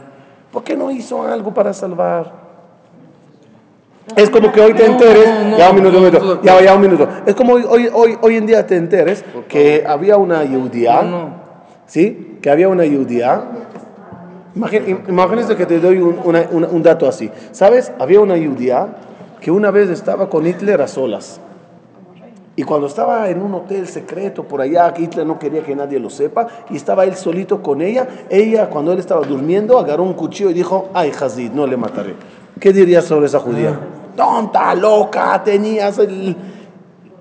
¿por 0.52 0.64
qué 0.64 0.76
no 0.78 0.90
hizo 0.92 1.24
algo 1.24 1.54
para 1.54 1.74
salvar? 1.74 2.42
Es 4.16 4.30
como 4.30 4.52
que 4.52 4.60
hoy 4.60 4.74
te 4.74 4.86
enteres, 4.86 5.28
no, 5.44 5.50
no, 5.52 5.58
ya 5.58 5.70
un 5.70 5.76
minuto, 5.76 5.98
un 5.98 6.04
minuto, 6.06 6.42
ya, 6.44 6.62
ya 6.62 6.74
un 6.76 6.82
minuto. 6.82 7.08
Es 7.26 7.36
como 7.36 7.54
hoy, 7.54 7.66
hoy, 7.70 7.90
hoy, 7.94 8.18
hoy 8.22 8.36
en 8.36 8.46
día 8.46 8.66
te 8.66 8.76
enteres 8.76 9.24
que 9.48 9.84
había 9.88 10.18
una 10.18 10.40
judía, 10.40 11.02
No. 11.04 11.30
¿sí? 11.86 12.38
Que 12.42 12.50
había 12.50 12.68
una 12.68 12.84
judía. 12.84 13.42
Imagín- 14.56 14.86
im- 14.88 15.08
Imagínense 15.10 15.56
que 15.56 15.66
te 15.66 15.80
doy 15.80 16.00
un, 16.00 16.20
una- 16.26 16.46
una- 16.52 16.68
un 16.68 16.84
dato 16.84 17.08
así. 17.08 17.32
¿Sabes? 17.52 17.94
Había 18.00 18.20
una 18.20 18.34
judía 18.36 18.88
que 19.40 19.50
una 19.52 19.72
vez 19.72 19.90
estaba 19.90 20.30
con 20.30 20.46
Hitler 20.46 20.82
a 20.82 20.88
solas. 20.88 21.40
Y 22.62 22.64
cuando 22.64 22.86
estaba 22.86 23.28
en 23.28 23.42
un 23.42 23.56
hotel 23.56 23.88
secreto 23.88 24.44
por 24.44 24.62
allá, 24.62 24.94
que 24.94 25.02
Hitler 25.02 25.26
no 25.26 25.40
quería 25.40 25.64
que 25.64 25.76
nadie 25.76 26.00
lo 26.00 26.12
sepa, 26.12 26.46
y 26.70 26.76
estaba 26.76 27.06
él 27.06 27.16
solito 27.16 27.64
con 27.64 27.82
ella, 27.82 28.08
ella 28.30 28.70
cuando 28.70 28.92
él 28.94 29.00
estaba 29.00 29.26
durmiendo 29.26 29.80
agarró 29.80 30.04
un 30.04 30.14
cuchillo 30.14 30.52
y 30.52 30.54
dijo, 30.54 30.90
ay 30.94 31.12
Hazid, 31.20 31.50
no 31.54 31.66
le 31.66 31.76
mataré. 31.76 32.14
¿Qué 32.60 32.72
dirías 32.72 33.06
sobre 33.06 33.26
esa 33.26 33.40
judía? 33.40 33.80
Tonta, 34.16 34.76
loca, 34.76 35.42
tenías 35.44 35.98
el, 35.98 36.36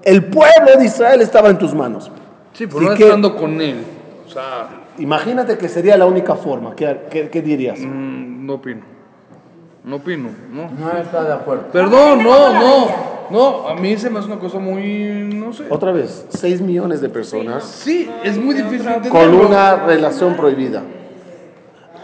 el 0.03 0.25
pueblo 0.27 0.77
de 0.79 0.85
Israel 0.85 1.23
estaba 1.23 1.49
en 1.49 1.57
tus 1.57 1.73
manos. 1.75 2.11
Sí, 2.53 2.67
pero 2.67 2.81
no 2.83 2.95
que- 2.95 3.05
estando 3.05 3.35
con 3.35 3.59
él. 3.63 3.83
O 4.27 4.31
sea, 4.31 4.69
Imagínate 4.99 5.57
que 5.57 5.71
sería 5.71 5.97
la 5.97 6.05
única 6.05 6.35
forma. 6.35 6.77
¿Qué, 6.77 7.07
qué- 7.11 7.31
qué 7.31 7.41
dirías? 7.41 7.79
mm, 7.81 8.45
no 8.45 8.55
opino. 8.57 8.83
No 9.85 9.97
opino, 9.97 10.29
¿no? 10.53 10.71
No 10.71 10.99
está 10.99 11.25
de 11.25 11.33
acuerdo. 11.33 11.69
Perdón, 11.73 12.23
no, 12.23 12.53
no. 12.53 13.20
No, 13.31 13.69
a 13.69 13.75
mí 13.75 13.97
se 13.97 14.11
me 14.11 14.19
hace 14.19 14.29
una 14.29 14.39
cosa 14.41 14.59
muy, 14.59 15.31
no 15.35 15.53
sé. 15.53 15.65
Otra 15.71 15.93
vez, 15.93 16.27
6 16.31 16.61
millones 16.61 17.01
de 17.01 17.09
personas 17.09 17.65
Sí, 17.65 18.11
es 18.25 18.37
muy 18.39 18.55
difícil 18.55 18.87
entenderlo. 18.89 19.11
con 19.11 19.35
una 19.47 19.77
relación 19.77 20.35
prohibida. 20.35 20.83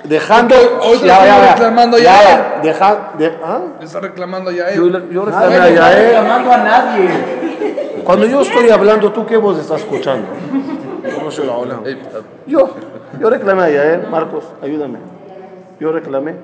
Dejando. 0.05 0.55
Hoy 0.83 0.99
te 0.99 1.07
estoy 1.09 1.49
reclamando 1.51 1.99
ya. 1.99 2.23
ya, 2.23 2.61
deja- 2.63 3.13
de- 3.19 3.33
¿ah? 3.43 3.61
Está 3.81 3.99
reclamando 4.01 4.53
ya 4.53 4.73
Yo, 4.73 4.85
él. 4.87 5.09
yo 5.11 5.27
Nadie 5.27 5.49
reclamé 5.49 5.57
le 5.59 5.63
a 5.65 5.69
está 5.69 5.91
Yael. 5.93 6.05
reclamando 6.07 6.53
a 6.53 6.57
nadie. 6.59 7.09
Cuando 8.05 8.27
yo 8.27 8.41
estoy 8.43 8.71
hablando, 8.71 9.11
¿tú 9.13 9.27
qué 9.27 9.37
voz 9.37 9.59
estás 9.59 9.81
escuchando? 9.81 10.29
No 11.25 11.31
se 11.33 11.45
lo 11.45 11.55
hablan. 11.55 11.81
Ey, 11.85 12.01
Yo, 12.47 12.71
yo 13.21 13.31
reclamé 13.31 13.63
a 13.65 13.71
Yael. 13.71 14.09
Marcos, 14.09 14.45
ayúdame. 14.63 14.99
Yo 15.81 15.91
reclamé. 15.91 16.35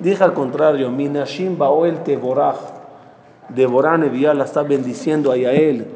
Dije 0.00 0.22
al 0.22 0.32
contrario, 0.32 0.90
Minashim 0.90 1.56
Baoel 1.58 2.02
Teboraj. 2.02 2.56
Deborah 3.48 3.96
Neviá 3.96 4.34
la 4.34 4.44
está 4.44 4.62
bendiciendo 4.62 5.32
a 5.32 5.36
Yael. 5.36 5.86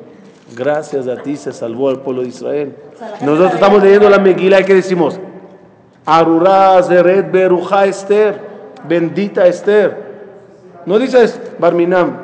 Gracias 0.56 1.06
a 1.06 1.16
ti 1.22 1.36
se 1.36 1.52
salvó 1.52 1.88
al 1.90 2.00
pueblo 2.00 2.22
de 2.22 2.28
Israel. 2.28 2.76
Nosotros 3.20 3.54
estamos 3.54 3.82
leyendo 3.82 4.08
la 4.10 4.18
Megilá 4.18 4.60
y 4.60 4.64
¿qué 4.64 4.74
decimos? 4.74 5.20
Arurá 6.04 6.82
Zeret 6.82 7.30
Beruja 7.30 7.86
Esther. 7.86 8.40
Bendita 8.88 9.46
Esther. 9.46 10.12
No 10.86 10.98
dices 10.98 11.40
Barminam, 11.60 12.16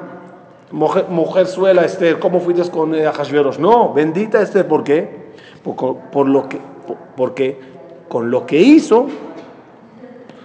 mujer, 0.72 1.04
mujer 1.08 1.46
suela 1.46 1.84
Esther, 1.84 2.18
¿cómo 2.18 2.40
fuiste 2.40 2.68
con 2.70 2.92
eh, 2.94 3.06
Ahasveros? 3.06 3.60
No, 3.60 3.92
bendita 3.92 4.42
Esther, 4.42 4.66
¿por 4.66 4.82
qué? 4.82 5.28
Por, 5.62 5.76
por 6.10 6.28
lo 6.28 6.48
que, 6.48 6.58
por- 6.86 6.96
porque 7.16 7.60
con 8.08 8.30
lo 8.32 8.44
que 8.46 8.58
hizo, 8.58 9.06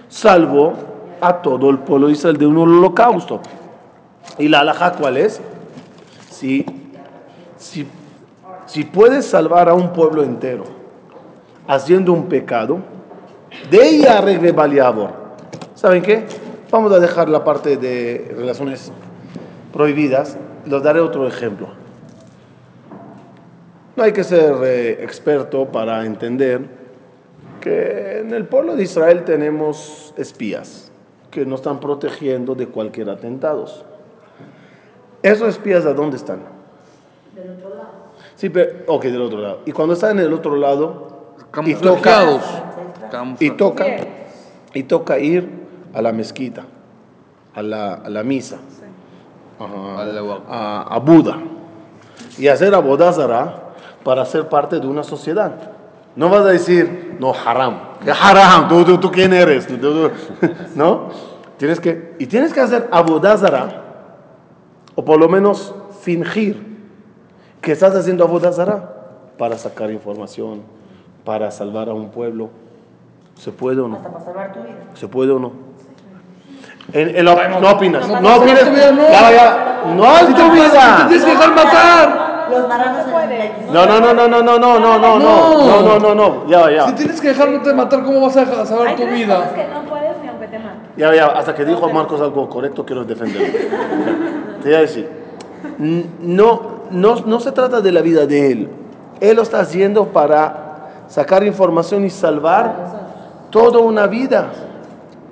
salvó 0.08 0.74
a 1.24 1.40
todo 1.40 1.70
el 1.70 1.78
pueblo 1.78 2.08
de 2.08 2.12
Israel 2.12 2.36
de 2.36 2.46
un 2.46 2.58
holocausto. 2.58 3.40
¿Y 4.38 4.48
la 4.48 4.60
alhaja 4.60 4.92
cuál 4.92 5.16
es? 5.16 5.40
Si, 6.30 6.66
si, 7.56 7.86
si 8.66 8.84
puedes 8.84 9.26
salvar 9.26 9.68
a 9.68 9.74
un 9.74 9.92
pueblo 9.92 10.22
entero 10.22 10.64
haciendo 11.66 12.12
un 12.12 12.26
pecado, 12.26 12.78
de 13.70 13.88
ella 13.88 14.18
arregle 14.18 14.52
Baliabor. 14.52 15.12
¿Saben 15.74 16.02
qué? 16.02 16.26
Vamos 16.70 16.92
a 16.92 16.98
dejar 16.98 17.28
la 17.28 17.44
parte 17.44 17.76
de 17.76 18.34
relaciones 18.36 18.92
prohibidas. 19.72 20.36
Les 20.66 20.82
daré 20.82 21.00
otro 21.00 21.26
ejemplo. 21.26 21.68
No 23.96 24.02
hay 24.02 24.12
que 24.12 24.24
ser 24.24 24.56
eh, 24.64 25.04
experto 25.04 25.66
para 25.66 26.04
entender 26.04 26.62
que 27.60 28.18
en 28.18 28.34
el 28.34 28.44
pueblo 28.46 28.74
de 28.74 28.82
Israel 28.82 29.24
tenemos 29.24 30.12
espías 30.18 30.83
que 31.34 31.44
nos 31.44 31.60
están 31.60 31.80
protegiendo 31.80 32.54
de 32.54 32.68
cualquier 32.68 33.10
atentado. 33.10 33.66
¿Esos 35.20 35.48
espías 35.48 35.84
a 35.84 35.92
dónde 35.92 36.16
están? 36.16 36.38
Del 37.34 37.50
otro 37.50 37.70
lado. 37.70 37.88
Sí, 38.36 38.48
pero, 38.50 38.84
ok, 38.86 39.02
del 39.04 39.22
otro 39.22 39.38
lado. 39.38 39.58
Y 39.66 39.72
cuando 39.72 39.94
están 39.94 40.18
en 40.20 40.26
el 40.26 40.32
otro 40.32 40.54
lado, 40.54 41.34
y 41.66 41.74
toca, 41.74 42.24
y 43.40 43.50
toca, 43.50 43.86
y 44.74 44.82
toca 44.84 45.18
ir 45.18 45.50
a 45.92 46.00
la 46.00 46.12
mezquita, 46.12 46.66
a 47.52 47.62
la, 47.62 47.94
a 47.94 48.08
la 48.08 48.22
misa, 48.22 48.58
A 49.58 50.04
a, 50.48 50.82
a 50.82 50.98
Buda, 51.00 51.38
y 52.38 52.46
hacer 52.46 52.74
abodázara 52.74 53.72
para 54.04 54.24
ser 54.24 54.48
parte 54.48 54.78
de 54.78 54.86
una 54.86 55.02
sociedad. 55.02 55.52
No 56.14 56.28
vas 56.28 56.42
a 56.42 56.48
decir, 56.48 57.16
no, 57.18 57.32
haram, 57.32 57.80
¿qué 57.93 57.93
haram? 58.12 58.68
¿Tú, 58.68 58.84
tú, 58.84 58.98
tú 58.98 59.10
quién 59.10 59.32
eres? 59.32 59.66
Tú, 59.66 59.76
tú, 59.78 60.08
tú. 60.08 60.10
¿No? 60.74 61.08
Tienes 61.56 61.80
que, 61.80 62.14
y 62.18 62.26
tienes 62.26 62.52
que 62.52 62.60
hacer 62.60 62.88
abodázara, 62.90 63.82
o 64.94 65.04
por 65.04 65.18
lo 65.20 65.28
menos 65.28 65.74
fingir 66.02 66.74
que 67.60 67.72
estás 67.72 67.94
haciendo 67.94 68.24
abodázara 68.24 68.90
para 69.38 69.56
sacar 69.56 69.90
información, 69.90 70.62
para 71.24 71.50
salvar 71.50 71.88
a 71.88 71.94
un 71.94 72.10
pueblo. 72.10 72.50
¿Se 73.36 73.50
puede 73.50 73.80
o 73.80 73.88
no? 73.88 73.96
Hasta 73.96 74.10
para 74.10 74.24
salvar 74.24 74.52
tu 74.52 74.60
vida. 74.60 74.74
¿Se 74.94 75.08
puede 75.08 75.32
o 75.32 75.38
no? 75.38 75.52
En- 76.92 77.16
en 77.16 77.24
la- 77.24 77.60
no 77.60 77.70
opinas. 77.70 78.08
No, 78.08 78.20
no, 78.20 78.38
tu 78.38 78.44
vida 78.44 78.92
no. 78.92 79.02
Ya, 79.08 79.32
ya. 79.32 79.82
No 79.96 80.16
es 80.18 80.26
tu 80.34 80.42
Los 82.50 82.68
marranos 82.68 83.06
en 83.06 83.72
No, 83.72 83.86
no, 83.86 84.00
no, 84.00 84.14
no, 84.14 84.28
no, 84.28 84.42
no, 84.42 84.58
no, 84.58 84.78
no, 84.78 84.98
no, 84.98 85.18
no, 85.18 85.18
no, 85.18 85.82
no, 85.82 85.98
no, 85.98 86.14
no. 86.14 86.46
Ya, 86.48 86.66
Si 86.68 86.74
ya. 86.74 86.94
tienes 86.94 87.20
que 87.20 87.28
dejarte 87.28 87.72
matar, 87.74 88.02
¿cómo 88.04 88.20
vas 88.20 88.36
a 88.36 88.40
dejar- 88.44 88.66
salvar 88.66 88.88
Hay 88.88 88.96
tu 88.96 89.06
vida? 89.06 89.36
cosas 89.36 89.52
que 89.52 89.66
no 89.72 89.88
puedes 89.88 90.18
ni 90.22 90.28
aunque 90.28 90.46
te 90.48 90.58
maten. 90.58 90.80
Ya, 90.96 91.14
ya, 91.14 91.26
hasta 91.26 91.54
que 91.54 91.64
dijo 91.64 91.88
Marcos 91.90 92.20
algo 92.20 92.48
correcto, 92.48 92.84
quiero 92.84 93.04
defenderlo. 93.04 93.58
Te 94.62 94.68
voy 94.68 94.74
a 94.74 94.80
decir, 94.80 95.08
no, 95.78 96.60
no, 96.90 97.16
no 97.26 97.40
se 97.40 97.52
trata 97.52 97.80
de 97.80 97.92
la 97.92 98.00
vida 98.02 98.26
de 98.26 98.52
él. 98.52 98.68
Él 99.20 99.36
lo 99.36 99.42
está 99.42 99.60
haciendo 99.60 100.06
para 100.08 101.04
sacar 101.08 101.44
información 101.44 102.04
y 102.04 102.10
salvar 102.10 102.74
toda 103.50 103.78
una 103.80 104.06
vida. 104.06 104.48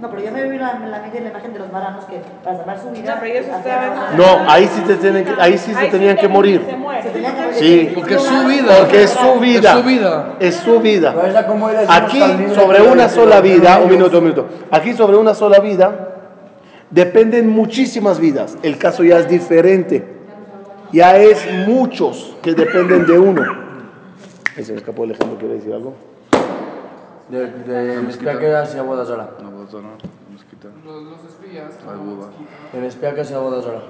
No, 0.02 0.11
pero 0.11 0.21
yo 0.21 0.32
me 0.32 0.50
vi 0.50 0.59
la, 0.59 0.80
la 0.80 1.06
imagen 1.06 1.52
de 1.52 1.59
los 1.61 1.71
varanos 1.71 2.04
que 2.06 2.21
para 2.42 2.56
salvar 2.56 2.76
su 2.76 2.90
vida. 2.90 3.14
No, 3.14 3.21
pero 3.21 3.35
ellos 3.35 3.47
hacían 3.54 3.85
estaban- 3.85 4.16
cosas. 4.16 4.16
No, 4.16 4.50
ahí 4.50 4.66
sí, 4.75 4.80
te 4.80 4.97
tienen 4.97 5.25
que, 5.25 5.32
ahí 5.38 5.56
sí 5.56 5.73
se 5.73 5.78
Ahí 5.78 5.90
tenían 5.90 6.16
que 6.16 6.26
morir. 6.26 6.61
Se 6.68 6.76
muere. 6.76 7.02
Se 7.04 7.11
tenían 7.11 7.37
que 7.37 7.40
morir. 7.42 7.54
Sí. 7.54 7.92
Porque 7.94 8.14
es 8.16 8.23
su 8.23 8.44
vida. 8.44 8.76
Porque 8.80 9.02
es 9.04 9.11
su 9.11 9.35
vida. 9.38 9.71
Es 10.40 10.56
su 10.56 10.80
vida. 10.80 11.14
Es 11.25 11.35
su 11.37 11.92
Aquí 11.92 12.21
sobre 12.52 12.82
una 12.82 13.09
sola 13.09 13.40
vida, 13.40 13.78
un 13.78 13.90
minuto, 13.92 14.18
un 14.18 14.25
minuto. 14.25 14.49
Aquí 14.73 14.92
sobre 14.92 15.16
una 15.18 15.35
sola 15.35 15.61
vida 15.61 16.09
dependen 16.90 17.49
muchísimas 17.49 18.18
vidas. 18.18 18.59
El 18.64 18.78
caso 18.78 19.04
ya 19.04 19.21
es 19.21 19.28
diferente. 19.28 20.04
Ya 20.90 21.16
es 21.16 21.47
muchos 21.68 22.37
que 22.42 22.54
dependen 22.54 23.06
de 23.06 23.16
uno. 23.21 23.42
Ahí 24.56 24.64
se 24.64 24.73
me 24.73 24.78
escapó 24.78 25.04
el 25.04 25.12
ejemplo, 25.12 25.38
¿quiere 25.38 25.54
decir 25.54 25.73
algo? 25.73 25.94
De, 27.29 27.47
de, 27.50 28.11
espía 28.11 28.38
que 28.38 28.55
hacia 28.55 28.83
bodas 28.83 29.09
ahora. 29.11 29.31
No, 29.43 29.50
no, 29.50 29.59
mosquita. 30.33 30.69
Los, 30.85 31.02
los 31.05 31.25
espías. 31.25 31.73
Al 31.88 31.97
Buda. 31.99 32.29
El 32.75 32.85
espía 32.85 33.14
que 33.14 33.21
hacia 33.23 33.38
bodas 33.38 33.64
ahora. 33.64 33.83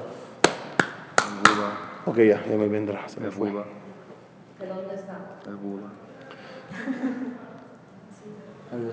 El 1.27 1.55
Buda. 1.55 1.71
Ok, 2.07 2.17
ya, 2.19 2.45
ya 2.49 2.57
me 2.57 2.69
vendrá. 2.69 3.09
Se 3.09 3.21
me 3.21 3.27
El 3.27 3.33
fue. 3.33 3.51
Buda. 3.51 3.65
¿De 4.61 4.67
dónde 4.67 4.95
está? 4.95 5.19
El 5.47 5.57
Buda. 5.57 5.89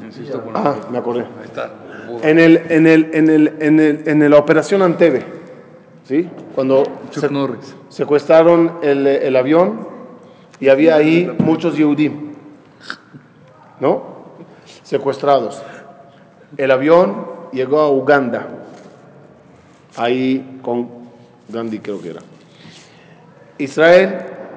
Insisto 0.04 0.44
con 0.44 0.56
Ah, 0.58 0.76
me 0.92 0.98
acordé. 0.98 1.22
Ahí 1.22 1.46
está. 1.46 1.72
En, 2.24 2.38
el, 2.40 2.58
en, 2.70 2.88
el, 2.88 3.10
en, 3.14 3.30
el, 3.30 3.56
en, 3.62 3.80
el, 3.80 4.04
en 4.06 4.30
la 4.30 4.38
operación 4.38 4.82
Anteve, 4.82 5.24
¿sí? 6.04 6.30
Cuando 6.54 6.84
se- 7.12 7.30
secuestraron 7.88 8.80
el, 8.82 9.08
el 9.08 9.36
avión 9.38 9.88
y 10.60 10.68
había 10.68 10.96
ahí 10.96 11.34
muchos 11.40 11.78
Yehudim, 11.78 12.34
¿no? 13.80 14.19
Secuestrados. 14.90 15.62
El 16.58 16.72
avión 16.72 17.28
llegó 17.54 17.80
a 17.80 17.92
Uganda, 17.92 18.48
ahí 19.96 20.60
con 20.64 20.90
Gandhi 21.48 21.78
creo 21.78 22.02
que 22.02 22.10
era. 22.10 22.22
Israel, 23.60 24.16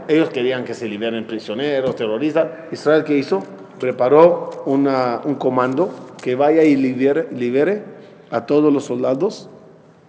ellos 0.09 0.31
querían 0.31 0.65
que 0.65 0.73
se 0.73 0.89
liberen 0.89 1.27
prisioneros, 1.27 1.97
terroristas. 1.97 2.49
Israel, 2.71 3.05
¿qué 3.05 3.19
hizo? 3.19 3.43
Preparó 3.79 4.63
un 4.65 5.35
comando 5.35 5.91
que 6.23 6.35
vaya 6.35 6.65
y 6.65 6.77
libere, 6.77 7.29
libere 7.33 7.83
a 8.31 8.47
todos 8.47 8.73
los 8.73 8.85
soldados, 8.85 9.51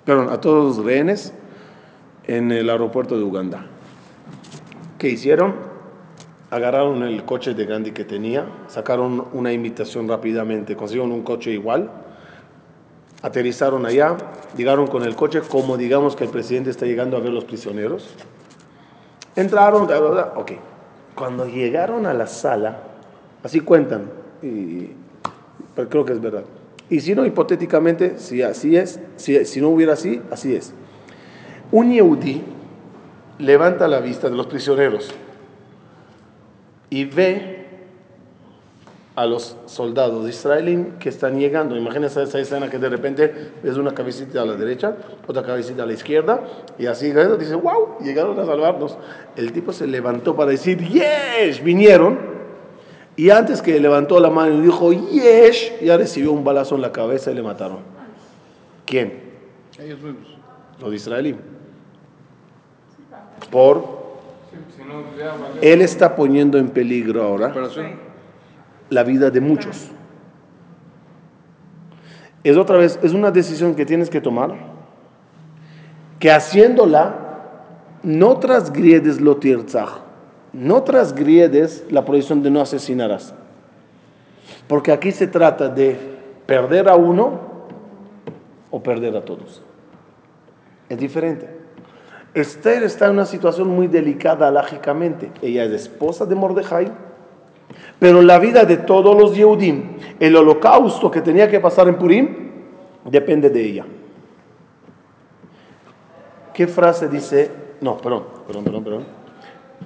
perdón, 0.06 0.30
a 0.30 0.39
todos 0.39 0.77
los 0.77 0.86
rehenes 0.86 1.34
en 2.27 2.50
el 2.53 2.70
aeropuerto 2.70 3.18
de 3.18 3.25
Uganda. 3.25 3.65
¿Qué 4.98 5.10
hicieron? 5.10 5.73
Agarraron 6.53 7.01
el 7.01 7.25
coche 7.25 7.55
de 7.55 7.65
Gandhi 7.65 7.93
que 7.93 8.05
tenía, 8.05 8.45
sacaron 8.67 9.25
una 9.33 9.51
imitación 9.51 10.07
rápidamente, 10.07 10.75
consiguieron 10.75 11.12
un 11.12 11.24
coche 11.24 11.50
igual, 11.50 11.89
aterrizaron 13.24 13.88
allá, 13.88 14.15
llegaron 14.55 14.86
con 14.86 15.01
el 15.01 15.15
coche 15.15 15.41
como 15.41 15.77
digamos 15.77 16.15
que 16.15 16.25
el 16.25 16.29
presidente 16.29 16.69
está 16.69 16.86
llegando 16.86 17.17
a 17.17 17.22
ver 17.22 17.31
los 17.31 17.45
prisioneros. 17.45 18.07
Entraron, 19.36 19.89
ok. 20.36 20.51
Cuando 21.15 21.48
llegaron 21.48 22.05
a 22.05 22.13
la 22.13 22.27
sala, 22.27 22.83
así 23.41 23.62
cuentan, 23.62 24.12
y, 24.43 24.91
pero 25.75 25.89
creo 25.89 26.05
que 26.05 26.13
es 26.13 26.22
verdad. 26.22 26.43
Y 26.88 27.00
si 27.00 27.15
no, 27.15 27.25
hipotéticamente, 27.25 28.19
si 28.19 28.43
así 28.43 28.77
es, 28.77 29.00
si, 29.15 29.43
si 29.45 29.60
no 29.60 29.69
hubiera 29.69 29.93
así, 29.93 30.22
así 30.29 30.55
es. 30.55 30.72
Un 31.72 31.91
Yehudi 31.91 32.43
levanta 33.39 33.88
la 33.88 34.01
vista 34.01 34.29
de 34.29 34.36
los 34.36 34.45
prisioneros 34.45 35.15
y 36.94 37.06
ve 37.06 37.66
a 39.16 39.25
los 39.25 39.58
soldados 39.66 40.29
israelíes 40.29 40.94
que 41.00 41.10
están 41.10 41.40
llegando. 41.40 41.75
Imagínense 41.75 42.22
esa 42.22 42.38
escena 42.38 42.70
que 42.70 42.77
de 42.77 42.88
repente 42.88 43.51
ves 43.64 43.77
una 43.77 43.96
cabecita 43.96 44.44
a 44.44 44.46
la 44.46 44.53
derecha, 44.53 44.96
otra 45.27 45.42
cabecita 45.42 45.82
a 45.82 45.86
la 45.88 45.94
izquierda, 45.94 46.42
y 46.77 46.86
así 46.86 47.12
dice, 47.12 47.56
wow, 47.56 47.98
llegaron 48.00 48.40
a 48.40 48.46
salvarnos. 48.46 48.96
El 49.36 49.51
tipo 49.53 49.74
se 49.74 49.88
levantó 49.88 50.36
para 50.36 50.51
decir, 50.51 50.77
yes, 50.88 51.64
vinieron. 51.64 52.20
Y 53.16 53.32
antes 53.32 53.64
que 53.64 53.79
levantó 53.79 54.20
la 54.20 54.29
mano 54.29 54.53
y 54.53 54.62
dijo, 54.62 54.94
yes, 54.94 55.74
ya 55.82 55.98
recibió 55.98 56.32
un 56.32 56.44
balazo 56.44 56.75
en 56.75 56.82
la 56.82 56.92
cabeza 56.92 57.32
y 57.32 57.34
le 57.34 57.42
mataron. 57.42 57.79
¿Quién? 58.86 59.20
Ellos 59.79 60.00
mismos. 60.00 60.27
Los 60.79 60.92
de 60.92 60.96
israelí. 60.96 61.36
Por, 63.50 64.02
él 65.61 65.81
está 65.81 66.16
poniendo 66.16 66.57
en 66.57 66.70
peligro 66.70 67.24
ahora 67.24 67.53
la 68.89 69.03
vida 69.03 69.29
de 69.29 69.42
muchos. 69.42 69.89
Es 72.44 72.57
otra 72.57 72.77
vez, 72.77 73.00
es 73.01 73.13
una 73.13 73.31
decisión 73.31 73.75
que 73.75 73.85
tienes 73.85 74.09
que 74.09 74.20
tomar, 74.20 74.53
que 76.20 76.29
haciéndola 76.31 77.16
no 78.03 78.37
transgredes 78.37 79.22
lo 79.22 79.37
tirzaj, 79.37 80.01
no 80.51 80.83
transgredes 80.83 81.85
la 81.89 82.03
prohibición 82.03 82.44
de 82.44 82.51
no 82.51 82.59
asesinarás. 82.59 83.33
Porque 84.68 84.92
aquí 84.92 85.11
se 85.11 85.27
trata 85.27 85.70
de 85.70 85.98
perder 86.46 86.89
a 86.89 86.96
uno 86.96 87.39
o 88.72 88.83
perder 88.83 89.16
a 89.16 89.24
todos. 89.24 89.61
Es 90.89 90.98
diferente. 90.98 91.52
Esther 92.33 92.83
está 92.83 93.05
en 93.05 93.13
una 93.13 93.25
situación 93.25 93.67
muy 93.67 93.87
delicada 93.87 94.50
lógicamente. 94.50 95.31
Ella 95.41 95.65
es 95.65 95.72
esposa 95.72 96.25
de 96.25 96.33
Mordejai, 96.35 96.91
pero 98.00 98.22
la 98.22 98.39
vida 98.39 98.65
de 98.65 98.77
todos 98.77 99.15
los 99.15 99.35
Yehudim, 99.35 99.98
el 100.19 100.35
holocausto 100.35 101.11
que 101.11 101.22
tenía 101.22 101.50
que 101.50 101.59
pasar 101.59 101.87
en 101.87 101.96
Purim, 101.96 102.51
depende 103.05 103.50
de 103.50 103.63
ella. 103.63 103.85
¿Qué 106.53 106.67
frase 106.67 107.07
dice? 107.07 107.51
No, 107.81 107.98
perdón, 107.98 108.24
perdón, 108.48 108.63
perdón, 108.63 108.83
perdón. 108.83 109.03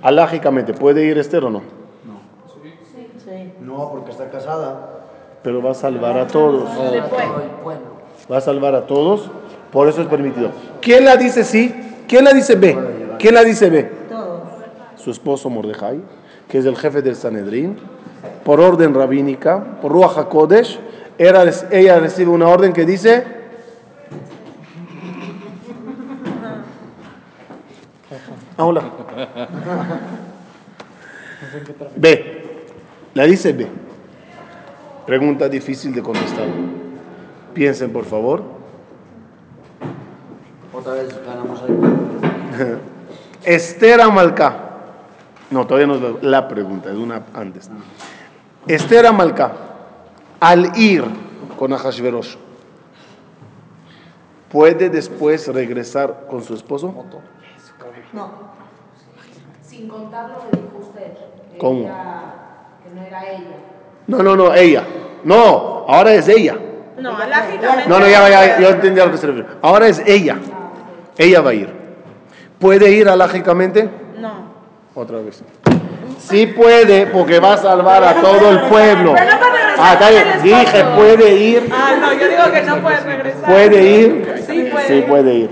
Alágicamente, 0.01 0.73
¿puede 0.73 1.03
ir 1.05 1.17
Esther 1.17 1.43
o 1.45 1.49
no? 1.49 1.61
Sí. 3.23 3.51
No, 3.61 3.89
porque 3.91 4.11
está 4.11 4.29
casada. 4.29 5.03
Pero 5.43 5.61
va 5.61 5.71
a 5.71 5.73
salvar 5.73 6.17
a 6.17 6.27
todos. 6.27 6.73
Todo 6.73 6.93
el 6.93 7.03
pueblo. 7.03 7.97
Va 8.31 8.37
a 8.37 8.41
salvar 8.41 8.73
a 8.75 8.85
todos, 8.85 9.29
por 9.71 9.87
eso 9.87 10.01
es 10.01 10.07
permitido. 10.07 10.51
¿Quién 10.81 11.05
la 11.05 11.17
dice 11.17 11.43
sí? 11.43 11.86
¿Quién 12.07 12.23
la 12.23 12.33
dice 12.33 12.55
B? 12.55 12.77
¿Quién 13.19 13.33
la 13.35 13.43
dice 13.43 13.69
B? 13.69 13.83
Todos. 14.09 14.41
Su 14.95 15.11
esposo 15.11 15.49
Mordejai, 15.49 15.99
que 16.47 16.57
es 16.59 16.65
el 16.65 16.75
jefe 16.75 17.01
del 17.01 17.15
Sanedrín, 17.15 17.77
por 18.43 18.59
orden 18.61 18.93
rabínica, 18.93 19.63
por 19.81 19.91
Ruach 19.91 20.17
HaKodesh, 20.17 20.79
era- 21.17 21.43
ella 21.71 21.99
recibe 21.99 22.31
una 22.31 22.47
orden 22.47 22.73
que 22.73 22.85
dice, 22.85 23.35
Ah, 28.57 28.65
hola. 28.65 28.81
B. 31.95 32.43
La 33.13 33.23
dice 33.25 33.53
B. 33.53 33.67
Pregunta 35.05 35.47
difícil 35.47 35.93
de 35.93 36.01
contestar. 36.01 36.47
Piensen, 37.53 37.91
por 37.91 38.05
favor. 38.05 38.43
Otra 40.73 40.93
vez 40.93 41.15
ganamos 41.25 41.61
ahí. 41.61 41.96
Esther 43.43 44.01
Amalcá. 44.01 44.55
No, 45.49 45.65
todavía 45.65 45.87
no 45.87 45.95
es 45.95 46.01
la- 46.01 46.29
la 46.41 46.47
pregunta, 46.47 46.89
es 46.89 46.97
una 46.97 47.23
antes. 47.33 47.69
Esther 48.67 49.05
Amalcá, 49.05 49.53
al 50.39 50.77
ir 50.77 51.03
con 51.57 51.71
Ahashverosh, 51.73 52.35
¿puede 54.51 54.89
después 54.89 55.47
regresar 55.47 56.25
con 56.29 56.43
su 56.43 56.53
esposo? 56.53 56.93
No. 58.13 58.29
Sin 59.61 59.87
contar 59.87 60.29
lo 60.29 60.49
que 60.49 60.57
dijo 60.57 60.77
usted. 60.79 61.13
que 61.51 61.57
¿Cómo? 61.57 61.79
ella- 61.81 62.23
que 62.83 62.95
no 62.95 63.01
era 63.05 63.29
ella. 63.29 63.55
No, 64.07 64.23
no, 64.23 64.35
no, 64.35 64.53
ella. 64.53 64.83
No, 65.23 65.85
ahora 65.87 66.13
es 66.13 66.27
ella. 66.27 66.55
No. 66.97 67.11
No, 67.11 67.99
no, 67.99 68.07
ya, 68.07 68.29
ya, 68.29 68.59
yo 68.59 68.69
entendí 68.69 68.99
a 68.99 69.05
lo 69.05 69.11
que 69.11 69.17
se 69.17 69.27
refiere. 69.27 69.49
Ahora 69.61 69.87
es 69.87 69.99
ella. 70.05 70.37
Ella 71.17 71.41
va 71.41 71.49
a 71.51 71.53
ir. 71.53 71.86
¿Puede 72.59 72.91
ir 72.91 73.07
alágicamente? 73.07 73.89
No. 74.19 74.31
Otra 74.95 75.19
vez. 75.19 75.43
Sí 76.19 76.47
puede, 76.47 77.07
porque 77.07 77.39
va 77.39 77.53
a 77.53 77.57
salvar 77.57 78.03
a 78.03 78.15
todo 78.15 78.49
el 78.49 78.61
pueblo. 78.61 79.13
Pero 79.15 79.31
no 79.31 79.39
puede 79.39 79.51
regresar 79.51 79.77
Ah, 79.79 80.41
Dije, 80.43 80.83
puede 80.95 81.35
ir. 81.35 81.69
Ah, 81.71 81.95
no, 82.01 82.13
yo 82.13 82.27
digo 82.27 82.51
que 82.51 82.63
no 82.63 82.81
puede 82.81 82.99
regresar. 83.01 83.45
¿Puede 83.45 83.83
ir? 83.83 84.43
Sí, 84.47 84.67
puede. 84.71 84.87
Sí, 84.87 85.05
puede 85.07 85.33
ir. 85.35 85.49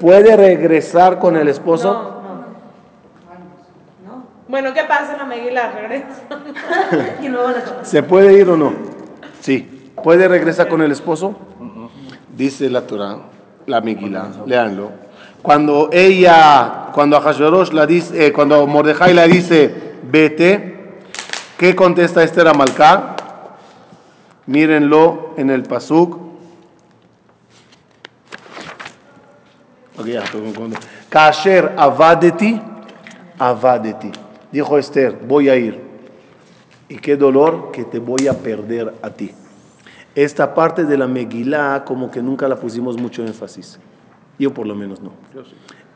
¿Puede 0.00 0.36
regresar 0.36 1.20
con 1.20 1.36
el 1.36 1.46
esposo? 1.46 1.92
No. 4.04 4.24
Bueno, 4.48 4.74
¿qué 4.74 4.82
pasa 4.82 5.12
en 5.12 5.18
la 5.18 5.24
Meguila? 5.24 5.70
Regresa. 5.70 6.06
¿Se 7.82 8.02
puede 8.02 8.32
ir 8.34 8.48
o 8.48 8.56
no? 8.56 8.72
Sí. 9.40 9.92
¿Puede 10.02 10.26
regresar 10.26 10.68
con 10.68 10.82
el 10.82 10.90
esposo? 10.90 11.36
dice 12.36 12.68
la 12.70 12.80
Torah, 12.86 13.18
la 13.66 13.80
Megillah, 13.82 14.28
leanlo. 14.46 14.90
Cuando 15.42 15.90
ella, 15.92 16.90
cuando 16.94 17.16
Ahashverosh 17.16 17.72
la 17.72 17.84
dice, 17.84 18.26
eh, 18.26 18.32
cuando 18.32 18.64
Mordejai 18.66 19.12
la 19.12 19.26
dice, 19.26 19.96
vete, 20.04 21.00
¿qué 21.58 21.74
contesta 21.74 22.22
Esther 22.22 22.46
a 22.46 22.54
Malcá? 22.54 23.16
Mírenlo 24.46 25.34
en 25.36 25.50
el 25.50 25.64
Pasuk. 25.64 26.16
Ok, 29.98 30.06
ya, 30.06 30.22
Kasher 31.08 31.74
avadeti, 31.76 32.60
avadeti. 33.38 34.12
Dijo 34.52 34.78
Esther, 34.78 35.18
voy 35.26 35.48
a 35.48 35.56
ir. 35.56 35.80
Y 36.88 36.98
qué 36.98 37.16
dolor 37.16 37.70
que 37.72 37.84
te 37.84 37.98
voy 37.98 38.28
a 38.28 38.34
perder 38.34 38.94
a 39.02 39.10
ti. 39.10 39.32
Esta 40.14 40.54
parte 40.54 40.84
de 40.84 40.96
la 40.96 41.08
Megilá 41.08 41.84
como 41.84 42.10
que 42.10 42.22
nunca 42.22 42.46
la 42.46 42.56
pusimos 42.56 42.96
mucho 42.96 43.22
énfasis. 43.22 43.78
Yo 44.38 44.52
por 44.52 44.66
lo 44.66 44.74
menos 44.74 45.00
no. 45.00 45.12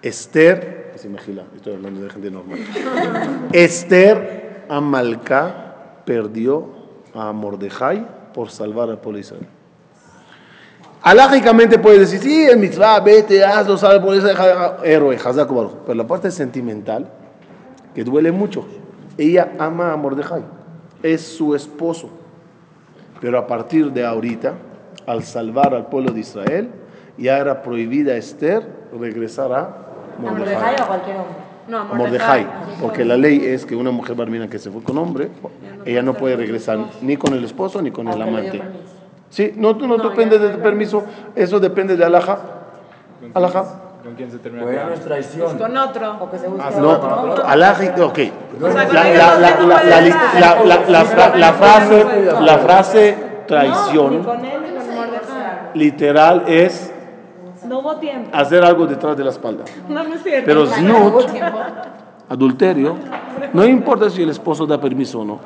Esther, 0.02 0.92
es 0.94 1.04
Megilá, 1.06 1.44
estoy 1.54 1.74
hablando 1.74 2.02
de 2.02 2.10
gente 2.10 2.30
normal. 2.30 2.58
Esther 3.52 4.64
Amalcá 4.68 6.02
perdió 6.04 6.68
a 7.14 7.32
Mordejai 7.32 8.06
por 8.32 8.50
salvar 8.50 8.90
al 8.90 8.98
pueblo 8.98 9.16
de 9.16 9.22
Israel. 9.22 9.46
Alágicamente 11.02 11.78
puede 11.78 12.00
decir, 12.00 12.20
sí, 12.20 12.44
es 12.44 12.56
mitzvah, 12.56 12.98
vete, 13.00 13.44
hazlo, 13.44 13.76
salva 13.76 14.04
por 14.04 14.16
ese 14.16 14.32
héroe. 14.82 15.16
Pero 15.22 15.94
la 15.94 16.06
parte 16.06 16.30
sentimental, 16.30 17.08
que 17.94 18.02
duele 18.02 18.32
mucho. 18.32 18.66
Ella 19.16 19.52
ama 19.58 19.92
a 19.92 19.96
Mordejai, 19.96 20.42
es 21.02 21.20
su 21.20 21.54
esposo. 21.54 22.10
Pero 23.20 23.38
a 23.38 23.46
partir 23.46 23.92
de 23.92 24.04
ahorita, 24.04 24.54
al 25.06 25.22
salvar 25.22 25.74
al 25.74 25.86
pueblo 25.86 26.12
de 26.12 26.20
Israel, 26.20 26.70
ya 27.18 27.38
era 27.38 27.62
prohibida 27.62 28.12
a 28.12 28.16
Esther 28.16 28.66
regresar 28.98 29.52
a 29.52 29.58
¿A 30.18 30.20
Mordejai. 30.20 30.74
O 30.80 30.86
cualquier 30.86 31.16
hombre? 31.16 31.36
No, 31.68 31.78
A 31.78 31.84
Mordejai, 31.84 32.46
porque 32.80 33.04
la 33.04 33.16
ley 33.16 33.44
es 33.44 33.66
que 33.66 33.74
una 33.74 33.90
mujer 33.90 34.14
barmina 34.16 34.48
que 34.48 34.58
se 34.58 34.70
fue 34.70 34.82
con 34.82 34.96
hombre, 34.98 35.30
ella 35.84 36.02
no 36.02 36.14
puede 36.14 36.36
regresar 36.36 36.78
ni 37.02 37.16
con 37.16 37.34
el 37.34 37.44
esposo 37.44 37.82
ni 37.82 37.90
con 37.90 38.08
el 38.08 38.20
amante. 38.22 38.62
Sí, 39.30 39.52
no, 39.56 39.74
no, 39.74 39.98
depende 39.98 40.38
del 40.38 40.58
permiso, 40.58 41.04
eso 41.34 41.58
depende 41.58 41.96
de 41.96 42.04
Alaja. 42.04 42.38
Alaja. 43.34 43.64
¿Con 44.04 44.14
quién 44.14 44.30
se 44.30 44.38
termina 44.38 44.64
Pues 44.64 44.84
no 44.86 44.92
es 44.92 45.00
traición. 45.00 45.58
Con 45.58 45.76
otro. 45.76 46.16
O 46.20 46.30
que 46.30 46.38
se 46.38 46.46
busque 46.46 46.64
Ah, 46.64 46.80
No, 46.80 46.90
otro. 46.90 47.44
Alaja, 47.44 48.04
ok. 48.04 48.18
La, 48.60 48.70
no 50.88 51.52
frase, 51.52 52.06
la 52.40 52.58
frase 52.58 53.16
Ni 53.18 53.46
traición 53.48 54.22
con 54.22 54.44
él 54.44 54.60
ni 54.62 54.96
con 54.96 55.06
literal 55.74 56.44
es 56.46 56.92
No 57.68 57.78
hubo 57.80 57.96
tiempo. 57.96 58.30
hacer 58.32 58.64
algo 58.64 58.86
detrás 58.86 59.16
de 59.16 59.24
la 59.24 59.30
espalda. 59.30 59.64
No, 59.88 60.04
no 60.04 60.14
es 60.14 60.22
cierto. 60.22 60.44
Pero 60.46 60.66
tiempo. 60.68 61.20
adulterio, 62.28 62.96
no 63.52 63.64
importa 63.66 64.08
si 64.10 64.22
el 64.22 64.30
esposo 64.30 64.66
da 64.66 64.80
permiso 64.80 65.20
o 65.20 65.24
no. 65.24 65.40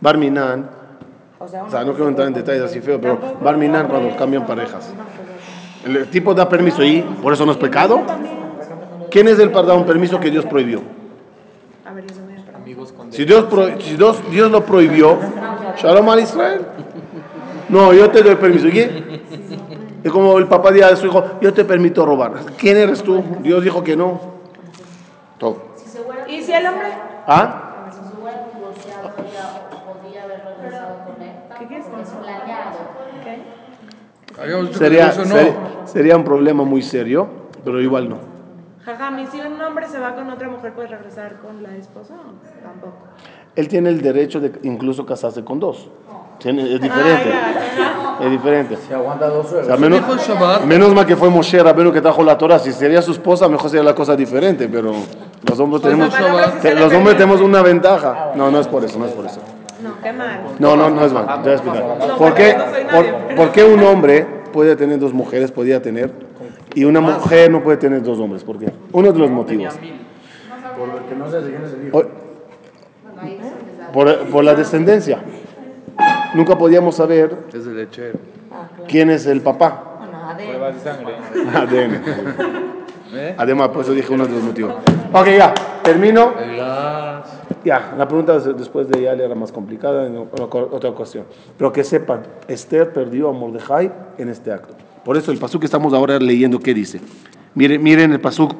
Barminan, 0.00 0.68
O 1.38 1.48
sea, 1.70 1.84
no 1.84 1.92
quiero 1.92 2.08
entrar 2.08 2.28
en 2.28 2.34
detalles 2.34 2.62
así 2.62 2.80
feo, 2.80 3.00
pero 3.00 3.18
Barminan 3.42 3.88
cuando 3.88 4.14
cambian 4.16 4.46
parejas. 4.46 4.92
El 5.84 6.08
tipo 6.08 6.34
da 6.34 6.48
permiso 6.48 6.82
y 6.82 7.00
por 7.22 7.32
eso 7.32 7.46
no 7.46 7.52
es 7.52 7.58
pecado. 7.58 8.00
¿Quién 9.10 9.28
es 9.28 9.38
el 9.38 9.50
para 9.50 9.68
dar 9.68 9.76
un 9.76 9.86
permiso 9.86 10.18
que 10.18 10.30
Dios 10.30 10.44
prohibió? 10.46 10.80
Si 13.10 13.24
Dios, 13.24 13.44
pro- 13.44 13.80
si 13.80 13.96
Dios, 13.96 14.20
Dios 14.30 14.50
lo 14.50 14.64
prohibió, 14.64 15.16
Shalom 15.78 16.08
al 16.10 16.20
Israel. 16.20 16.62
No, 17.68 17.92
yo 17.94 18.10
te 18.10 18.22
doy 18.22 18.34
permiso. 18.36 18.68
¿Y? 18.68 19.05
Es 20.06 20.12
como 20.12 20.38
el 20.38 20.46
papá 20.46 20.70
dice 20.70 20.84
a 20.84 20.94
su 20.94 21.06
hijo, 21.06 21.24
yo 21.40 21.52
te 21.52 21.64
permito 21.64 22.06
robar. 22.06 22.34
¿Quién 22.56 22.76
eres 22.76 23.02
tú? 23.02 23.24
Dios 23.40 23.64
dijo 23.64 23.82
que 23.82 23.96
no. 23.96 24.20
Todo. 25.36 25.56
¿Y 26.28 26.42
si 26.44 26.52
el 26.52 26.64
hombre? 26.64 26.86
¿Ah? 27.26 27.88
Si 27.90 27.96
se 27.96 28.16
hubiera 28.16 28.44
divorciado, 28.54 29.10
ella 29.18 29.68
podía 29.84 30.22
haber 30.22 30.44
regresado 30.44 30.98
con 31.06 31.20
él. 31.20 31.32
¿Qué 31.58 31.66
quieres 31.66 31.86
Porque 31.86 32.02
es 32.02 32.08
decir? 32.08 32.22
planeado. 32.22 32.78
Habíamos 34.40 34.66
dicho 34.68 34.78
Sería, 34.78 35.06
no. 35.08 35.24
ser- 35.24 35.54
sería 35.86 36.16
un 36.16 36.22
problema 36.22 36.62
muy 36.62 36.82
serio, 36.82 37.26
pero 37.64 37.80
igual 37.80 38.08
no. 38.08 38.18
Jajam, 38.84 39.18
¿y 39.18 39.26
si 39.26 39.40
un 39.40 39.60
hombre 39.60 39.88
se 39.88 39.98
va 39.98 40.14
con 40.14 40.30
otra 40.30 40.48
mujer, 40.48 40.72
puede 40.72 40.86
regresar 40.86 41.38
con 41.44 41.64
la 41.64 41.74
esposa? 41.74 42.14
Tampoco. 42.62 42.94
Él 43.56 43.66
tiene 43.66 43.88
el 43.88 44.00
derecho 44.02 44.38
de 44.38 44.52
incluso 44.62 45.04
casarse 45.04 45.42
con 45.44 45.58
dos. 45.58 45.88
Tiene- 46.38 46.72
es 46.74 46.80
diferente. 46.80 47.32
Ah, 47.32 47.85
Es 48.20 48.30
diferente. 48.30 48.76
Si 48.86 48.92
aguanta 48.92 49.28
dos 49.28 49.52
O 49.52 49.64
sea, 49.64 49.76
menos, 49.76 50.00
menos 50.66 50.94
mal 50.94 51.06
que 51.06 51.16
fue 51.16 51.28
Moshe 51.30 51.62
Rabenu 51.62 51.92
que 51.92 52.00
trajo 52.00 52.22
la 52.22 52.38
Torah. 52.38 52.58
Si 52.58 52.72
sería 52.72 53.02
su 53.02 53.12
esposa, 53.12 53.48
mejor 53.48 53.70
sería 53.70 53.84
la 53.84 53.94
cosa 53.94 54.16
diferente. 54.16 54.68
Pero 54.68 54.92
los 55.48 55.60
hombres 55.60 55.82
tenemos, 55.82 56.12
sí 56.14 56.22
se 56.62 56.68
te- 56.70 56.74
los 56.80 56.92
hombres 56.92 57.16
tenemos 57.16 57.40
una 57.40 57.62
ventaja. 57.62 58.32
No, 58.34 58.50
no 58.50 58.58
es 58.60 58.68
por 58.68 58.84
eso, 58.84 58.98
no 58.98 59.06
es 59.06 59.12
por 59.12 59.26
eso. 59.26 59.40
No, 59.82 59.90
qué 60.02 60.12
mal. 60.12 60.40
No, 60.58 60.76
no, 60.76 60.88
no 60.90 61.04
es 61.04 61.12
mal. 61.12 61.26
Te 61.26 61.34
voy 61.42 61.50
a 61.50 61.54
explicar. 61.54 62.16
¿Por 62.16 62.34
qué, 62.34 62.56
por, 62.90 63.36
por 63.36 63.52
qué 63.52 63.64
un 63.64 63.82
hombre 63.82 64.26
puede 64.52 64.74
tener 64.76 64.98
dos 64.98 65.12
mujeres, 65.12 65.52
podía 65.52 65.82
tener, 65.82 66.10
y 66.74 66.84
una 66.84 67.00
mujer 67.00 67.50
no 67.50 67.62
puede 67.62 67.76
tener 67.76 68.02
dos 68.02 68.18
hombres? 68.18 68.42
¿Por 68.42 68.58
qué? 68.58 68.72
Uno 68.92 69.12
de 69.12 69.18
los 69.18 69.30
motivos. 69.30 69.74
Por, 73.92 74.18
por 74.26 74.44
la 74.44 74.54
descendencia. 74.54 75.18
Nunca 76.34 76.56
podíamos 76.58 76.96
saber 76.96 77.36
Es 77.52 77.66
lechero. 77.66 78.18
quién 78.88 79.10
es 79.10 79.26
el 79.26 79.40
papá. 79.40 79.96
Bueno, 79.98 80.18
ADN. 80.28 80.46
pruebas 80.48 80.74
de 80.74 80.80
sangre. 80.80 81.14
ADN. 81.54 82.02
¿Eh? 83.14 83.34
Además, 83.38 83.68
por 83.68 83.82
eso 83.82 83.92
dije 83.92 84.12
uno 84.12 84.26
de 84.26 84.32
los 84.34 84.42
motivos. 84.42 84.74
Ok, 85.12 85.28
ya, 85.38 85.54
termino. 85.82 86.32
Ya, 87.64 87.94
la 87.96 88.06
pregunta 88.06 88.34
des- 88.38 88.56
después 88.56 88.88
de 88.88 89.02
Yale 89.02 89.24
era 89.24 89.34
más 89.34 89.50
complicada 89.52 90.06
en 90.06 90.16
otra 90.16 90.90
ocasión. 90.90 91.24
Pero 91.56 91.72
que 91.72 91.82
sepan, 91.84 92.22
Esther 92.48 92.92
perdió 92.92 93.28
a 93.28 93.32
Mordejai 93.32 93.90
en 94.18 94.28
este 94.28 94.52
acto. 94.52 94.74
Por 95.04 95.16
eso 95.16 95.32
el 95.32 95.38
pasuk 95.38 95.60
que 95.60 95.66
estamos 95.66 95.92
ahora 95.94 96.18
leyendo, 96.18 96.58
¿qué 96.60 96.74
dice? 96.74 97.00
Miren, 97.54 97.82
miren 97.82 98.12
el 98.12 98.20
pasuk. 98.20 98.52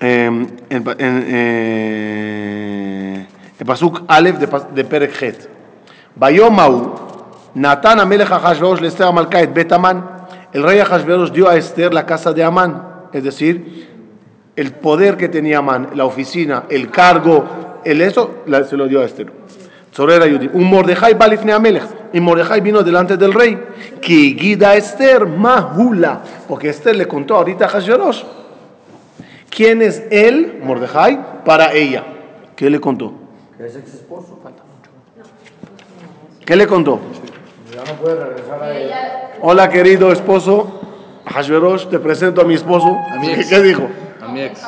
eh, 0.00 0.46
en, 0.70 0.84
pa- 0.84 0.96
en, 0.98 1.24
eh, 1.28 3.26
el 3.58 3.66
pasuk 3.66 4.02
Aleph 4.08 4.38
de, 4.38 4.48
de 4.74 4.84
Perek 4.84 5.22
Het. 5.22 5.48
Bayomau, 6.16 6.94
Natán 7.54 8.00
Amelech 8.00 8.30
Ahashverosh 8.30 8.80
le 8.80 8.88
Esther 8.88 9.06
Amalcá 9.06 9.40
et 9.40 9.52
Bet. 9.52 9.72
El 10.52 10.62
rey 10.62 10.78
Ahashverosh 10.78 11.30
dio 11.32 11.48
a 11.48 11.56
Esther 11.56 11.92
la 11.92 12.06
casa 12.06 12.32
de 12.32 12.42
Amán, 12.42 13.08
es 13.12 13.24
decir, 13.24 13.88
el 14.56 14.72
poder 14.72 15.16
que 15.16 15.28
tenía 15.28 15.58
Amán, 15.58 15.90
la 15.94 16.04
oficina, 16.04 16.64
el 16.68 16.90
cargo, 16.90 17.44
el 17.84 18.00
eso, 18.00 18.42
se 18.68 18.76
lo 18.76 18.86
dio 18.86 19.00
a 19.00 19.04
Esther. 19.04 19.32
Un 20.52 20.64
Mordejai 20.64 21.14
balifne 21.14 21.52
Amelech. 21.52 21.84
Y 22.12 22.20
Mordejai 22.20 22.60
vino 22.60 22.82
delante 22.82 23.16
del 23.16 23.32
rey. 23.32 23.58
Que 24.00 24.34
guida 24.34 24.74
Esther 24.74 25.26
mahula. 25.26 26.20
Porque 26.48 26.68
Esther 26.68 26.96
le 26.96 27.06
contó 27.06 27.36
ahorita 27.36 27.66
a 27.66 27.68
Hashverosh. 27.68 28.22
¿Quién 29.50 29.82
es 29.82 30.02
él, 30.10 30.60
Mordejai, 30.64 31.44
para 31.44 31.72
ella? 31.72 32.04
¿Qué 32.56 32.70
le 32.70 32.80
contó? 32.80 33.12
Ex 33.58 33.76
esposo. 33.76 34.33
¿Qué 36.44 36.56
le 36.56 36.66
contó? 36.66 37.00
Ya 37.74 37.90
no 37.90 37.98
puede 37.98 38.22
regresar 38.22 38.62
a 38.62 38.76
él. 38.78 38.90
Hola 39.40 39.68
querido 39.70 40.12
esposo, 40.12 40.80
Hashverosh, 41.26 41.86
te 41.88 41.98
presento 41.98 42.42
a 42.42 42.44
mi 42.44 42.54
esposo. 42.54 42.96
mi 43.18 43.28
¿Qué, 43.28 43.40
ex. 43.40 43.48
qué 43.50 43.62
dijo? 43.62 43.88
A 44.20 44.28
mi 44.28 44.42
ex. 44.42 44.62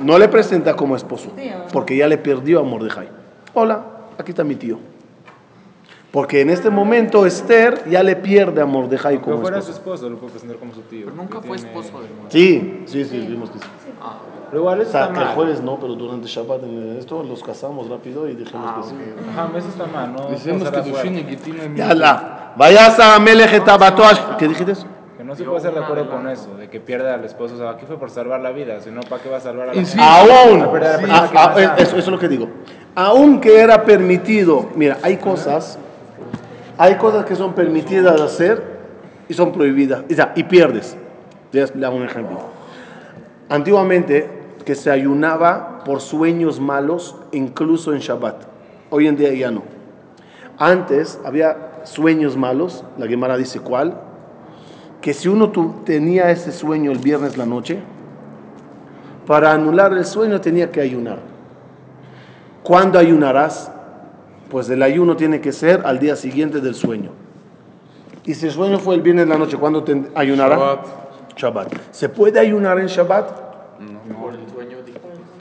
No 0.00 0.18
le 0.18 0.28
presenta 0.28 0.74
como 0.74 0.96
esposo, 0.96 1.30
porque 1.72 1.96
ya 1.96 2.08
le 2.08 2.18
perdió 2.18 2.60
a 2.60 2.62
Mordejai. 2.62 3.08
Hola, 3.54 3.84
aquí 4.18 4.30
está 4.30 4.44
mi 4.44 4.56
tío. 4.56 4.78
Porque 6.10 6.40
en 6.40 6.50
este 6.50 6.68
momento 6.70 7.24
Esther 7.24 7.88
ya 7.88 8.02
le 8.02 8.16
pierde 8.16 8.60
a 8.60 8.66
Mordejai 8.66 9.20
como 9.20 9.40
fuera 9.40 9.62
su 9.62 9.70
esposo. 9.70 9.94
esposo, 9.94 10.10
lo 10.10 10.18
puede 10.18 10.32
presentar 10.32 10.58
como 10.58 10.74
su 10.74 10.82
tío. 10.82 11.06
Pero 11.06 11.16
nunca 11.16 11.40
fue 11.40 11.56
esposo 11.56 12.00
del 12.00 12.10
muerto. 12.10 12.30
Sí, 12.30 12.82
sí, 12.86 13.04
sí, 13.04 13.18
vimos 13.28 13.50
que 13.50 13.58
sí. 13.58 13.64
Pero 14.52 14.60
igual 14.64 14.80
O 14.80 14.82
eso 14.82 14.92
sea, 14.92 15.00
está 15.04 15.14
que 15.14 15.18
el 15.20 15.24
mal. 15.24 15.34
jueves 15.34 15.62
no, 15.62 15.80
pero 15.80 15.94
durante 15.94 16.28
Shabbat 16.28 16.62
en 16.64 16.96
esto 16.98 17.22
los 17.22 17.42
casamos 17.42 17.88
rápido 17.88 18.28
y 18.28 18.34
dijimos 18.34 18.70
que 18.76 18.90
sí. 18.90 18.94
Ajá, 19.30 19.48
eso 19.56 19.68
está 19.68 19.86
mal, 19.86 20.12
¿no? 20.12 20.28
Decimos 20.28 20.70
que 20.70 20.80
Dushin 20.82 21.18
y 21.20 21.24
Gitina 21.24 21.64
y 21.64 21.74
Ya 21.74 21.94
la. 21.94 22.52
Vayas 22.56 23.00
a 23.00 23.18
Melech 23.18 23.50
et. 23.54 23.62
¿Qué 24.38 24.48
dijiste? 24.48 24.74
Que 25.16 25.24
no 25.24 25.34
se 25.34 25.44
puede 25.44 25.56
estar 25.56 25.72
de 25.72 25.80
acuerdo 25.80 26.10
con 26.10 26.28
eso, 26.28 26.54
de 26.58 26.68
que 26.68 26.80
pierda 26.80 27.14
al 27.14 27.24
esposo. 27.24 27.54
O 27.54 27.56
sea, 27.56 27.70
aquí 27.70 27.86
fue 27.86 27.98
por 27.98 28.10
salvar 28.10 28.42
la 28.42 28.50
vida, 28.50 28.78
si 28.82 28.90
no, 28.90 29.00
¿para 29.00 29.22
qué 29.22 29.30
va 29.30 29.38
a 29.38 29.40
salvar 29.40 29.70
a 29.70 29.72
la 29.72 29.78
Insisto. 29.80 30.02
Aún, 30.02 30.60
Va 30.60 30.64
a 30.66 30.70
perder 30.72 30.88
a 30.88 30.92
la 30.92 30.98
sí, 30.98 31.04
persona 31.06 31.30
que 31.30 31.38
a- 31.38 31.40
más 31.48 31.56
a- 31.56 31.62
ama. 31.64 31.74
eso, 31.78 31.96
eso 31.96 31.98
es 31.98 32.08
lo 32.08 32.18
que 32.18 32.28
digo. 32.28 32.48
Aunque 32.94 33.58
era 33.58 33.82
permitido, 33.84 34.66
mira, 34.74 34.98
hay 35.02 35.16
cosas, 35.16 35.78
hay 36.76 36.96
cosas 36.96 37.24
que 37.24 37.36
son 37.36 37.54
permitidas 37.54 38.16
de 38.16 38.22
hacer 38.22 38.62
y 39.30 39.32
son 39.32 39.50
prohibidas, 39.50 40.02
o 40.10 40.14
sea, 40.14 40.34
y 40.36 40.42
pierdes. 40.42 40.94
Te 41.50 41.64
voy 41.64 41.84
a 41.84 41.88
un 41.88 42.02
ejemplo. 42.02 42.38
Antiguamente, 43.48 44.41
que 44.64 44.74
se 44.74 44.90
ayunaba 44.90 45.80
por 45.84 46.00
sueños 46.00 46.60
malos, 46.60 47.16
incluso 47.32 47.92
en 47.92 47.98
Shabbat. 48.00 48.44
Hoy 48.90 49.06
en 49.08 49.16
día 49.16 49.32
ya 49.32 49.50
no. 49.50 49.62
Antes 50.58 51.18
había 51.24 51.80
sueños 51.84 52.36
malos, 52.36 52.84
la 52.98 53.06
Gemara 53.06 53.36
dice 53.36 53.60
cuál, 53.60 53.94
que 55.00 55.14
si 55.14 55.28
uno 55.28 55.50
tu- 55.50 55.72
tenía 55.84 56.30
ese 56.30 56.52
sueño 56.52 56.92
el 56.92 56.98
viernes 56.98 57.36
la 57.36 57.46
noche, 57.46 57.80
para 59.26 59.52
anular 59.52 59.92
el 59.92 60.04
sueño 60.04 60.40
tenía 60.40 60.70
que 60.70 60.80
ayunar. 60.80 61.18
¿Cuándo 62.62 62.98
ayunarás? 62.98 63.72
Pues 64.50 64.68
el 64.70 64.82
ayuno 64.82 65.16
tiene 65.16 65.40
que 65.40 65.50
ser 65.52 65.82
al 65.84 65.98
día 65.98 66.14
siguiente 66.14 66.60
del 66.60 66.74
sueño. 66.74 67.10
Y 68.24 68.34
si 68.34 68.46
el 68.46 68.52
sueño 68.52 68.78
fue 68.78 68.94
el 68.94 69.00
viernes 69.00 69.26
la 69.26 69.38
noche, 69.38 69.56
¿cuándo 69.56 69.82
te 69.82 70.04
ayunará? 70.14 70.56
Shabbat. 70.56 70.86
Shabbat. 71.36 71.72
¿Se 71.90 72.08
puede 72.08 72.38
ayunar 72.38 72.78
en 72.78 72.86
Shabbat? 72.86 73.26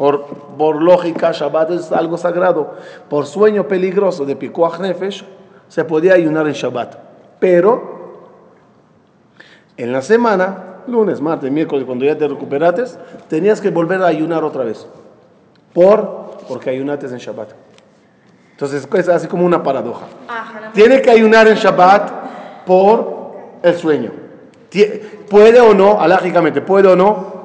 Por, 0.02 0.26
por 0.58 0.82
lógica, 0.82 1.32
Shabbat 1.32 1.70
es 1.70 1.92
algo 1.92 2.18
sagrado. 2.18 2.74
Por 3.08 3.28
sueño 3.28 3.68
peligroso 3.68 4.26
de 4.26 4.36
Pikuach 4.36 4.80
Nefesh, 4.80 5.24
se 5.68 5.86
podía 5.86 6.16
ayunar 6.16 6.48
en 6.48 6.54
Shabbat. 6.54 6.96
Pero 7.40 8.24
en 9.78 9.92
la 9.92 10.02
semana, 10.02 10.78
lunes, 10.88 11.22
martes, 11.22 11.52
miércoles, 11.52 11.86
cuando 11.86 12.04
ya 12.04 12.18
te 12.18 12.28
recuperaste, 12.28 12.86
tenías 13.28 13.62
que 13.62 13.70
volver 13.70 14.02
a 14.02 14.08
ayunar 14.08 14.44
otra 14.44 14.64
vez. 14.64 14.88
Por, 15.72 16.32
porque 16.48 16.72
ayunaste 16.72 17.06
en 17.06 17.18
Shabbat. 17.18 17.50
Entonces 18.54 18.90
es 18.92 19.08
así 19.08 19.28
como 19.28 19.46
una 19.46 19.62
paradoja. 19.62 20.08
Tiene 20.74 21.00
que 21.04 21.12
ayunar 21.12 21.48
en 21.48 21.58
Shabbat 21.58 22.66
por 22.66 23.36
el 23.62 23.76
sueño. 23.76 24.14
¿Puede 25.30 25.62
o 25.62 25.76
no, 25.76 26.02
alógicamente, 26.02 26.60
puede 26.60 26.88
o 26.88 26.96
no? 26.96 27.42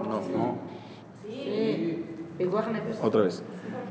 Piguaj 2.38 2.68
nefesh. 2.68 2.95
Otra 3.06 3.22
vez. 3.22 3.42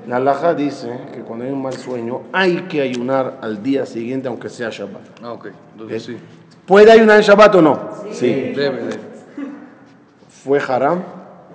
La 0.08 0.18
alhaja 0.18 0.54
dice 0.54 0.90
que 1.14 1.22
cuando 1.22 1.46
hay 1.46 1.52
un 1.52 1.62
mal 1.62 1.74
sueño 1.74 2.22
hay 2.34 2.64
que 2.70 2.82
ayunar 2.82 3.38
al 3.42 3.64
día 3.64 3.86
siguiente 3.86 4.28
aunque 4.28 4.50
sea 4.50 4.70
Shabbat. 4.70 5.02
Ah, 5.24 5.32
ok. 5.32 5.48
Entonces 5.74 6.04
sí. 6.04 6.18
¿Puede 6.66 6.92
ayunar 6.92 7.18
en 7.18 7.22
Shabbat 7.24 7.56
o 7.56 7.62
no? 7.62 7.80
Sí. 8.12 8.28
Debe, 8.56 8.78
debe. 8.84 9.00
¿Fue 10.44 10.60
haram? 10.68 11.02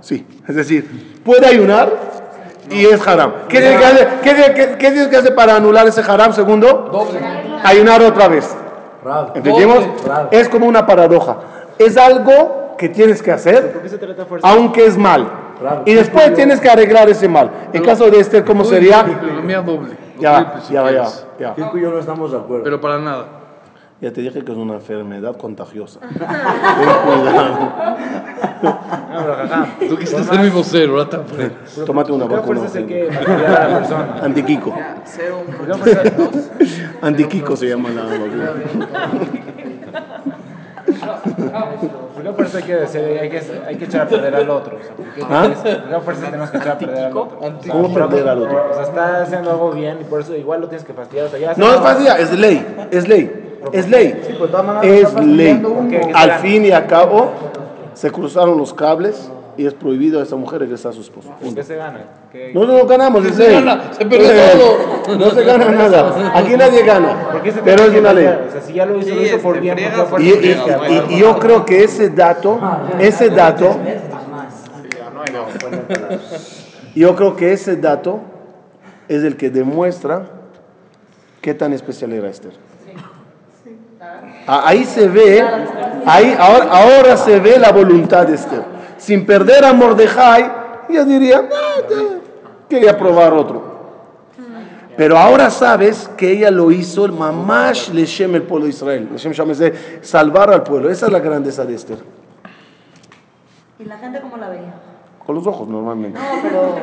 Sí. 0.01 0.27
Es 0.49 0.57
decir, 0.57 1.21
puede 1.25 1.47
ayunar 1.47 1.93
y 2.71 2.87
es 2.87 3.07
haram. 3.07 3.33
¿Qué 3.49 3.61
tienes 3.61 3.79
que 3.79 3.85
hacer, 3.85 4.09
qué 4.23 4.35
tiene 4.35 4.55
que- 4.55 4.79
qué 4.79 4.91
tienes 4.91 5.09
que 5.09 5.17
hacer 5.17 5.35
para 5.35 5.57
anular 5.57 5.87
ese 5.87 6.01
haram 6.01 6.33
segundo? 6.33 6.89
Doble. 6.91 7.21
Ayunar 7.63 8.03
otra 8.03 8.27
vez. 8.29 8.57
Rab. 9.05 9.37
¿Entendimos? 9.37 9.85
Bravo. 10.05 10.29
Es 10.33 10.49
como 10.49 10.67
una 10.67 10.87
paradoja. 10.87 11.39
Es 11.79 11.97
algo 11.97 12.75
que 12.79 12.89
tienes 12.89 13.23
que 13.23 13.31
hacer, 13.31 13.81
aunque 14.43 14.87
es 14.87 14.97
mal. 14.97 15.31
Y 15.85 15.95
después 15.95 16.35
tienes 16.35 16.61
que 16.61 16.69
arreglar 16.69 17.09
ese 17.09 17.29
mal. 17.29 17.51
En 17.73 17.83
caso 17.83 18.11
de 18.11 18.21
este, 18.21 18.45
¿cómo 18.45 18.65
sería? 18.65 19.03
La 19.03 19.43
mía 19.43 19.61
doble. 19.63 19.97
Ya 20.19 20.33
va, 20.33 20.39
triple, 20.45 20.61
si 20.67 20.75
ya 20.75 20.83
va, 20.83 20.93
ya 20.93 21.05
ya 21.39 21.49
va. 21.51 21.55
Kiko 21.55 21.79
y 21.79 21.81
yo 21.83 21.91
no 21.91 21.99
estamos 21.99 22.31
de 22.33 22.39
acuerdo. 22.39 22.65
Pero 22.65 22.81
para 22.81 22.99
nada. 22.99 23.27
Ya 24.03 24.11
te 24.13 24.23
dije 24.23 24.43
que 24.43 24.53
es 24.53 24.57
una 24.57 24.75
enfermedad 24.75 25.37
contagiosa. 25.37 26.01
Ten 26.09 26.09
cuidado. 26.19 27.73
Jajam. 29.37 29.67
Tú 29.89 29.97
quisiste 29.99 30.25
ser 30.25 30.41
mi 30.41 30.49
vocero, 30.49 30.93
ahora 30.93 31.09
tan 31.11 31.27
fre- 31.27 31.85
Tómate 31.85 32.13
una 32.13 32.27
¿Por 32.27 32.43
qué 32.43 33.11
vacuna. 33.11 34.19
Antiquico. 34.23 34.75
Antiquico 37.03 37.57
se 37.57 37.69
llama 37.69 37.91
la 37.91 38.03
vacuna. 38.05 38.53
¿Por 42.15 42.23
qué 42.23 42.33
fuerza 42.33 42.59
hay 42.59 42.65
que, 42.65 42.77
decir- 42.77 43.19
hay 43.21 43.31
que, 43.31 43.43
hay 43.69 43.77
que 43.77 43.85
echar 43.85 44.03
a 44.03 44.09
perder 44.09 44.35
al 44.35 44.51
otro? 44.51 44.77
O 44.77 44.83
sea, 44.83 44.95
¿por 44.95 45.07
¿Ah? 45.37 45.49
¿por 45.93 46.03
fuerza 46.03 46.25
tenemos 46.27 46.51
que 46.51 46.57
echar 46.59 46.73
a 46.73 46.79
perder 46.79 47.05
al 47.05 47.17
otro? 47.17 47.39
O 47.41 47.63
sea, 47.63 47.73
¿Cómo 47.73 47.95
perder 47.95 48.29
al 48.29 48.43
otro? 48.43 48.67
O 48.71 48.75
sea, 48.75 48.83
está 48.83 49.23
haciendo 49.23 49.51
algo 49.51 49.71
bien 49.73 49.99
y 50.01 50.05
por 50.05 50.21
eso 50.21 50.35
igual 50.37 50.61
lo 50.61 50.69
tienes 50.69 50.85
que 50.85 50.93
fastidiar. 50.93 51.27
O 51.27 51.29
sea, 51.31 51.39
ya 51.39 51.55
No 51.57 51.73
es 51.73 51.81
fácil, 51.81 52.07
es 52.07 52.39
ley, 52.39 52.67
es 52.91 53.09
ley, 53.09 53.57
es 53.73 53.89
ley, 53.89 54.21
es 54.83 55.15
ley. 55.15 55.63
Al 56.15 56.33
fin 56.41 56.65
y 56.65 56.71
al 56.73 56.87
cabo, 56.87 57.31
se 57.95 58.11
cruzaron 58.11 58.57
los 58.59 58.73
cables 58.75 59.31
y 59.61 59.67
es 59.67 59.75
prohibido 59.75 60.21
a 60.21 60.23
esa 60.23 60.37
mujer 60.37 60.61
regresar 60.61 60.93
a 60.93 60.95
su 60.95 61.03
esposo. 61.03 61.29
¿Por 61.39 61.55
qué 61.55 61.63
se 61.63 61.77
gana? 61.77 62.01
¿Qué- 62.33 62.53
No, 62.55 62.65
no, 62.65 62.79
no 62.79 62.87
ganamos, 62.87 63.23
es 63.27 63.35
Se 63.37 63.47
ley. 63.47 63.63
gana, 63.63 63.93
se 63.93 64.07
pierde 64.07 64.53
todo. 64.57 65.19
No 65.19 65.31
se 65.31 65.45
gana 65.45 65.65
nada. 65.71 66.33
Aquí 66.35 66.57
nadie 66.57 66.83
gana. 66.83 67.29
¿Por 67.31 67.43
qué 67.43 67.53
se 67.53 67.61
Pero 67.61 67.85
es 67.85 67.91
que 67.91 67.99
una 68.01 68.13
ley. 68.15 68.27
O 68.27 68.51
sea, 68.53 68.61
si 68.63 68.73
ya 68.73 68.87
lo 68.87 68.97
hizo, 68.99 69.15
lo 69.15 69.23
hizo 69.23 69.39
por 69.39 69.61
bien. 69.61 69.77
¿por 69.77 69.85
qué 69.85 70.01
a 70.01 70.05
fuerza 70.07 70.27
Y, 70.27 70.31
y- 70.31 70.37
tienes 70.41 70.63
que 70.63 71.13
y- 71.13 71.17
y 71.17 71.19
yo 71.21 71.39
creo 71.39 71.65
que 71.67 71.85
ese 71.85 72.09
dato, 72.09 72.59
ese 72.99 73.29
dato, 73.29 73.77
yo 76.95 77.15
creo 77.17 77.37
que 77.37 77.53
ese 77.53 77.77
dato 77.77 78.21
es 79.09 79.23
el 79.25 79.37
que 79.37 79.51
demuestra 79.51 80.23
qué 81.43 81.53
tan 81.55 81.73
especial 81.75 82.13
era 82.15 82.29
Esther. 82.29 82.53
Ah, 84.47 84.63
Ahí 84.67 84.85
se 84.85 85.07
ve, 85.07 85.45
ahí, 86.07 86.35
ahora, 86.39 86.65
ahora 86.71 87.17
se 87.17 87.39
ve 87.39 87.59
la 87.59 87.71
voluntad 87.73 88.27
de 88.27 88.35
Esther. 88.35 88.80
Sin 89.01 89.25
perder 89.25 89.65
a 89.65 89.73
Mordejai, 89.73 90.53
yo 90.91 91.05
diría, 91.07 91.49
"Ah, 91.51 91.81
quería 92.69 92.97
probar 92.99 93.33
otro. 93.33 93.71
Pero 94.97 95.17
ahora 95.17 95.49
sabes 95.49 96.11
que 96.17 96.31
ella 96.31 96.51
lo 96.51 96.71
hizo 96.71 97.07
el 97.07 97.13
mamash 97.13 97.89
leshem 97.89 98.35
el 98.35 98.43
pueblo 98.43 98.67
de 98.67 98.71
Israel. 98.71 99.09
Leshem 99.11 99.33
de 99.33 99.99
salvar 100.03 100.51
al 100.53 100.63
pueblo. 100.63 100.91
Esa 100.91 101.07
es 101.07 101.13
la 101.13 101.21
grandeza 101.21 101.65
de 101.65 101.75
Esther. 101.75 101.99
¿Y 103.79 103.85
la 103.87 103.97
gente 103.97 104.21
cómo 104.21 104.37
la 104.37 104.51
veía? 104.51 104.75
Con 105.25 105.37
los 105.37 105.47
ojos 105.47 105.67
normalmente. 105.67 106.21
No, 106.21 106.27
pero. 106.43 106.75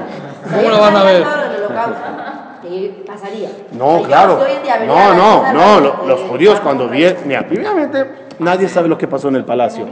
¿Cómo 0.56 0.72
la 0.72 0.80
van 0.80 0.96
a 0.96 1.04
ver? 1.04 1.24
Que 2.68 3.04
pasaría. 3.06 3.50
No, 3.72 4.04
claro. 4.04 4.38
si 4.40 4.44
hoy 4.52 4.58
en 4.58 4.64
día 4.64 4.78
vería 4.78 4.94
No, 4.94 5.10
la 5.10 5.54
no, 5.54 5.54
no. 5.54 5.80
lo- 5.80 6.08
Los 6.08 6.22
judíos 6.22 6.60
cuando 6.62 6.88
vieron. 6.90 7.18
Mira, 7.26 7.48
primeramente, 7.48 8.06
nadie 8.40 8.68
sabe 8.68 8.88
lo 8.90 8.98
que 8.98 9.08
pasó 9.08 9.30
en 9.30 9.36
el 9.38 9.46
palacio. 9.46 9.86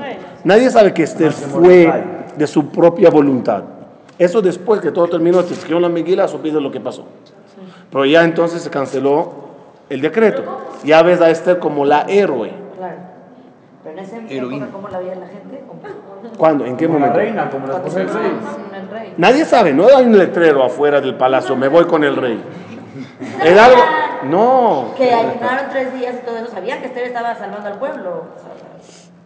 Nadie 0.44 0.70
sabe 0.70 0.94
que 0.94 1.04
Esther 1.04 1.32
fue 1.32 1.92
de 2.36 2.48
su 2.48 2.70
propia 2.70 3.10
voluntad. 3.10 3.64
Eso 4.18 4.42
después 4.42 4.80
que 4.82 4.92
todo 4.92 5.08
terminó, 5.08 5.42
se 5.44 5.54
escribió 5.54 5.80
la 5.80 5.90
Megila, 5.90 6.28
supiste 6.28 6.60
lo 6.62 6.72
que 6.72 6.80
pasó. 6.80 7.06
Pero 7.92 8.06
ya 8.06 8.24
entonces 8.24 8.62
se 8.62 8.70
canceló 8.70 9.32
el 9.90 10.02
decreto. 10.02 10.44
Ya 10.84 11.02
ves 11.02 11.22
a 11.22 11.30
Esther 11.30 11.60
como 11.60 11.86
la 11.86 12.02
héroe. 12.08 12.52
Claro. 12.78 12.96
Pero 13.84 13.98
en 14.00 14.04
ese 14.04 14.16
Heroína. 14.36 14.66
época, 14.66 14.72
¿cómo 14.74 14.90
la 14.90 15.00
veía 15.00 15.16
la 15.16 15.28
gente? 15.28 15.64
¿Cuándo? 16.38 16.66
¿En 16.66 16.76
qué 16.76 16.88
Como 16.88 17.00
la 17.00 17.08
momento? 17.08 17.20
reina, 17.20 17.50
como 17.50 17.68
la 17.68 17.74
esposa 17.76 18.00
del 18.00 18.10
rey. 18.10 19.14
Nadie 19.18 19.46
sabe, 19.46 19.74
no 19.74 19.86
hay 19.96 20.06
un 20.06 20.18
letrero 20.18 20.64
afuera 20.64 21.00
del 21.00 21.16
palacio, 21.16 21.56
me 21.56 21.68
voy 21.68 21.86
con 21.86 22.04
el 22.04 22.16
rey. 22.16 22.42
Es 23.44 23.58
algo. 23.60 23.82
No. 24.30 24.94
Que 24.98 25.12
ayunaron 25.14 25.70
tres 25.72 25.94
días 25.94 26.16
y 26.22 26.26
todo 26.26 26.38
eso. 26.38 26.48
Sabían 26.52 26.80
que 26.80 26.88
Esther 26.88 27.04
estaba 27.06 27.36
salvando 27.36 27.68
al 27.68 27.78
pueblo. 27.80 28.24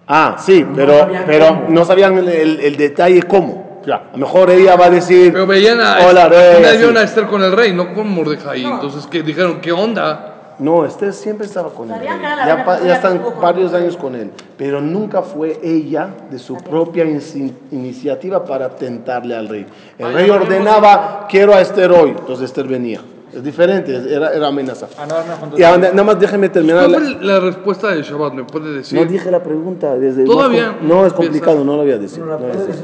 Ah, 0.08 0.36
sí, 0.40 0.66
pero, 0.76 1.00
sabían 1.00 1.24
pero 1.28 1.48
cómo. 1.50 1.64
no 1.70 1.86
sabían 1.86 2.18
el, 2.18 2.28
el- 2.30 2.60
el 2.62 2.78
detalle 2.78 3.22
cómo. 3.24 3.80
Sea, 3.86 3.96
a 3.96 4.12
lo 4.12 4.18
mejor 4.18 4.50
ella 4.50 4.76
va 4.76 4.86
a 4.86 4.90
decir. 4.90 5.32
Pero 5.32 5.46
veían 5.48 5.80
a, 5.80 6.00
Hola, 6.08 6.28
rey. 6.28 6.78
vio 6.78 6.90
a 6.98 7.04
Esther 7.04 7.28
con 7.28 7.44
el 7.44 7.52
rey, 7.52 7.72
no 7.74 7.94
con 7.94 8.10
Mordejai. 8.10 8.64
Entonces, 8.66 9.08
¿qué 9.08 9.22
dijeron? 9.24 9.62
¿Qué 9.62 9.72
onda? 9.72 10.56
No, 10.60 10.84
Esther 10.86 11.14
siempre 11.14 11.46
estaba 11.46 11.70
con 11.70 11.90
él. 11.90 11.98
Que 12.02 12.06
Ya, 12.06 12.66
pa- 12.66 12.80
ya 12.80 12.84
que 12.84 12.92
están 12.92 13.24
varios 13.42 13.74
años 13.74 13.96
con 13.96 14.16
él. 14.16 14.32
Pero 14.58 14.82
nunca 14.82 15.22
fue 15.22 15.58
ella 15.64 16.10
de 16.30 16.38
su 16.40 16.58
propia 16.58 17.06
inci- 17.06 17.54
iniciativa 17.72 18.44
para 18.44 18.70
tentarle 18.70 19.36
al 19.38 19.48
rey. 19.48 19.66
El 19.98 20.14
rey 20.14 20.30
ordenaba, 20.30 21.28
quiero 21.30 21.54
a 21.56 21.62
Esther 21.62 21.92
hoy. 21.94 22.10
Entonces 22.10 22.46
Esther 22.46 22.68
venía. 22.68 23.00
Es 23.34 23.44
diferente, 23.44 23.96
era, 24.12 24.34
era 24.34 24.48
amenaza. 24.48 24.88
Ah, 24.98 25.06
no, 25.08 25.78
no, 25.78 25.78
nada 25.78 26.04
más 26.04 26.20
déjeme 26.20 26.50
terminar. 26.50 26.88
¿Cuál 26.90 26.92
la- 26.92 27.00
fue 27.18 27.26
la 27.26 27.40
respuesta 27.40 27.94
de 27.94 28.02
Shabbat? 28.02 28.34
¿Me 28.34 28.44
puede 28.44 28.74
decir? 28.74 29.00
No 29.00 29.06
dije 29.06 29.30
la 29.30 29.44
pregunta 29.44 29.96
desde 29.98 30.26
Todavía. 30.26 30.76
No, 30.82 31.02
no, 31.02 31.06
es 31.06 31.14
complicado, 31.14 31.64
no 31.64 31.76
lo 31.78 31.84
voy 31.84 31.92
a 31.92 31.98
decir. 32.00 32.20
No 32.20 32.26
la 32.26 32.36
voy 32.38 32.52
a 32.52 32.56
decir. 32.56 32.84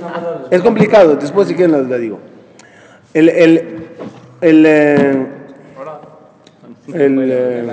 Es 0.52 0.62
complicado, 0.62 1.16
después 1.16 1.48
si 1.48 1.56
quieren 1.56 1.72
la, 1.72 1.80
la 1.88 1.98
digo. 1.98 2.20
El, 3.14 3.30
el, 3.30 3.88
el, 4.42 4.66
eh, 4.68 5.28
el, 6.94 7.32
eh, 7.32 7.64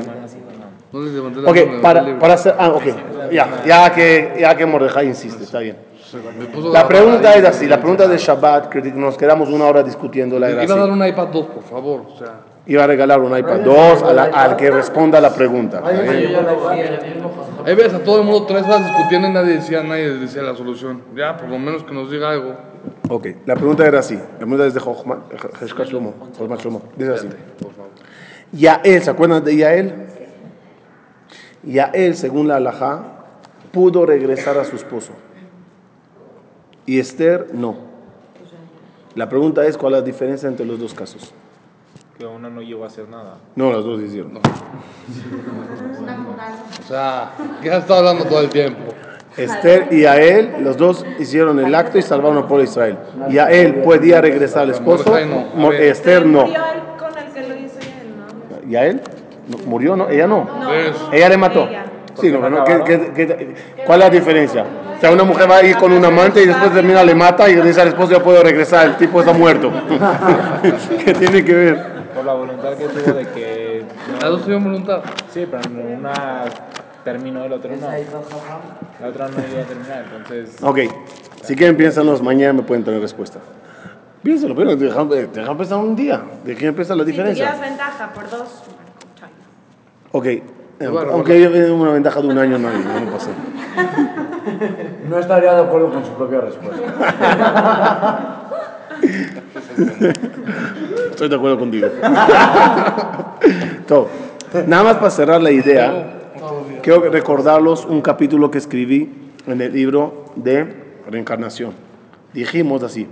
No 0.93 1.01
les 1.03 1.13
levanté 1.13 1.41
la 1.41 1.51
ok, 1.51 1.81
para, 1.83 2.19
para 2.19 2.35
hacer, 2.35 2.55
ah, 2.59 2.69
ok, 2.71 2.85
ya, 3.33 3.65
ya 3.67 3.93
que, 3.93 4.37
ya 4.41 4.57
que 4.57 4.67
Mordejai 4.67 5.07
insiste, 5.09 5.43
está 5.45 5.59
bien. 5.59 5.77
Me 6.39 6.47
puso 6.47 6.73
La 6.73 6.87
pregunta 6.87 7.35
es 7.35 7.45
así, 7.45 7.67
la 7.67 7.79
pregunta 7.79 8.07
de 8.07 8.17
Shabbat, 8.19 8.69
que 8.69 8.81
nos 8.93 9.17
quedamos 9.17 9.49
una 9.49 9.65
hora 9.67 9.83
discutiéndola, 9.83 10.47
ahí. 10.47 10.53
era 10.53 10.65
Iba 10.65 10.75
a 10.75 10.79
dar 10.79 10.91
así. 10.91 11.01
un 11.01 11.07
iPad 11.07 11.29
2, 11.29 11.47
por 11.47 11.63
favor. 11.63 12.03
O 12.13 12.17
sea, 12.19 12.41
Iba 12.67 12.85
a 12.85 12.87
regalar 12.87 13.19
un 13.21 13.37
iPad 13.37 13.61
2 13.61 14.03
a 14.05 14.13
la- 14.13 14.23
al 14.25 14.57
que 14.57 14.71
responda 14.71 15.21
la 15.21 15.35
pregunta. 15.35 15.83
ahí 17.65 17.75
ves 17.75 17.93
a 17.95 17.99
todo 18.05 18.21
el 18.21 18.25
mundo 18.27 18.47
tres 18.47 18.63
horas 18.65 18.85
discutiendo 18.87 19.29
y 19.29 19.33
nadie 19.33 19.55
decía, 19.55 19.83
nadie 19.83 20.11
decía 20.19 20.43
la 20.43 20.55
solución. 20.55 21.03
Ya, 21.17 21.37
por 21.37 21.49
lo 21.49 21.59
menos 21.59 21.83
que 21.85 21.93
nos 21.93 22.11
diga 22.11 22.31
algo. 22.31 22.55
Ok, 23.09 23.27
la 23.47 23.55
pregunta 23.57 23.87
era 23.87 23.99
así. 24.01 24.15
La 24.17 24.39
pregunta 24.39 24.67
es 24.67 24.75
de 24.75 24.81
Jochma, 24.81 25.23
Shlomo. 26.57 26.83
Dice 26.97 27.13
así. 27.15 27.29
Yael, 28.53 29.03
¿se 29.03 29.11
acuerdan 29.11 29.43
de 29.45 29.57
Yael? 29.57 29.95
Yael, 31.65 32.15
según 32.17 32.49
la 32.49 32.57
halajá, 32.57 33.03
pudo 33.73 34.05
regresar 34.07 34.59
a 34.59 34.65
su 34.65 34.77
esposo. 34.77 35.13
Y 36.87 36.99
Esther 36.99 37.49
no. 37.53 37.77
La 39.15 39.29
pregunta 39.29 39.65
es 39.67 39.77
cuál 39.77 39.95
es 39.95 40.01
la 40.01 40.05
diferencia 40.05 40.49
entre 40.49 40.65
los 40.67 40.79
dos 40.81 40.95
casos. 40.95 41.33
que 42.19 42.27
una 42.27 42.49
no 42.49 42.63
llegó 42.63 42.85
a 42.85 42.87
hacer 42.87 43.09
nada. 43.09 43.39
No, 43.57 43.73
las 43.73 43.85
dos 43.85 44.01
hicieron. 44.01 44.39
O 46.81 46.89
sea, 46.89 47.33
ya 47.63 47.79
está 47.79 47.99
hablando 47.99 48.25
todo 48.25 48.41
el 48.41 48.49
tiempo. 48.49 48.93
Esther 49.37 49.89
y 49.93 50.05
a 50.05 50.21
él, 50.21 50.57
los 50.61 50.77
dos 50.77 51.07
hicieron 51.19 51.59
el 51.59 51.75
acto 51.75 51.99
y 51.99 52.03
salvaron 52.03 52.37
al 52.39 52.47
pueblo 52.47 52.65
de 52.65 52.71
Israel. 52.71 52.99
Y 53.31 53.39
a 53.39 53.51
él 53.51 53.77
podía 53.77 54.21
regresar 54.21 54.63
al 54.65 54.71
esposo, 54.71 55.15
no. 55.57 55.73
Esther 55.73 56.27
no. 56.27 56.47
Murió 56.47 56.63
él 56.75 56.83
con 56.99 57.19
el 57.19 57.33
que 57.33 57.41
lo 57.49 57.57
hizo 57.57 57.79
y 57.81 57.85
él, 57.85 58.15
¿no? 58.65 58.71
¿Y 58.71 58.77
a 58.77 58.87
él? 58.87 59.01
No, 59.49 59.59
¿Murió? 59.67 59.97
No, 59.97 60.09
ella 60.09 60.27
no. 60.27 60.45
No, 60.45 60.71
¿Ves? 60.71 60.97
Ella 61.13 61.29
le 61.31 61.37
mató. 61.39 61.67
Sí, 62.21 62.31
no, 62.31 62.49
no, 62.51 62.65
¿qué- 62.65 62.83
qué- 62.85 63.13
qué- 63.15 63.55
cuál 63.87 64.01
es 64.03 64.07
la 64.07 64.11
diferencia? 64.11 64.65
O 64.97 65.01
sea, 65.01 65.11
una 65.11 65.25
mujer 65.25 65.51
va 65.51 65.57
a 65.57 65.65
ir 65.65 65.77
con 65.77 65.93
un 65.93 66.05
amante 66.05 66.43
y 66.43 66.47
después 66.47 66.73
termina, 66.73 67.03
le 67.03 67.15
mata 67.15 67.49
y 67.49 67.57
le 67.57 67.63
dice 67.63 67.81
al 67.81 67.89
esposo 67.89 68.13
ya 68.13 68.23
puedo 68.23 68.43
regresar, 68.43 68.87
el 68.87 68.97
tipo 68.97 69.21
está 69.21 69.33
muerto. 69.33 69.71
¿Qué 71.05 71.15
tiene 71.15 71.45
que 71.45 71.55
ver? 71.55 71.93
Por 72.15 72.25
la 72.25 72.35
voluntad 72.35 72.75
que 72.75 72.85
tuvo 72.87 73.13
de 73.15 73.27
que. 73.29 73.85
Las 74.21 74.31
dos 74.31 74.43
tuvieron 74.43 74.65
voluntad. 74.65 75.01
Sí, 75.33 75.47
pero 75.51 75.63
una 75.99 76.45
terminó, 77.05 77.45
el 77.45 77.53
otro 77.55 77.71
no. 77.75 77.89
La 79.01 79.09
otra 79.09 79.29
no 79.29 79.35
iba 79.51 79.63
a 79.63 79.65
terminar, 79.65 80.05
entonces. 80.17 80.57
Ok, 80.63 80.79
si 81.43 81.57
quieren 81.57 81.77
piénsanos, 81.77 82.23
mañana 82.23 82.53
me 82.53 82.63
pueden 82.63 82.85
tener 82.85 83.01
respuesta. 83.01 83.39
Piénsalo, 84.23 84.55
pero 84.55 84.77
dejan, 84.77 85.09
dejan 85.09 85.57
pensar 85.57 85.79
un 85.79 85.97
día, 85.97 86.23
de 86.45 86.55
qué 86.55 86.67
empieza 86.67 86.95
la 86.95 87.05
Si 87.05 87.11
tú 87.11 87.17
llevas 87.17 87.35
diferencia. 87.35 87.69
ventaja 87.69 88.13
por 88.13 88.31
dos. 88.31 88.63
Ok, 90.13 90.27
Bueno, 90.91 91.13
aunque 91.13 91.41
yo 91.41 91.51
tengo 91.51 91.75
una 91.75 91.93
ventaja 91.93 92.21
de 92.21 92.29
un 92.29 92.39
año, 92.39 92.59
no, 92.59 92.69
no 92.71 93.13
pasa. 93.13 93.31
No 95.09 95.19
estaría 95.19 95.55
de 95.55 95.63
acuerdo 95.63 95.91
con 95.93 96.05
su 96.05 96.13
propia 96.13 96.41
respuesta. 96.41 96.83
Estoy 101.11 101.29
de 101.29 101.37
acuerdo 101.37 101.59
contigo. 101.59 101.89
Todo. 103.87 104.09
Nada 104.67 104.85
más 104.85 104.97
para 104.97 105.11
cerrar 105.11 105.43
la 105.43 105.51
idea, 105.51 106.33
quiero 106.83 107.11
recordarlos 107.11 107.85
un 107.85 108.01
capítulo 108.01 108.51
que 108.51 108.59
escribí 108.59 109.31
en 109.47 109.61
el 109.61 109.73
libro 109.73 110.27
de 110.37 110.75
reencarnación. 111.09 111.73
Dijimos 112.33 112.83
así, 112.83 113.07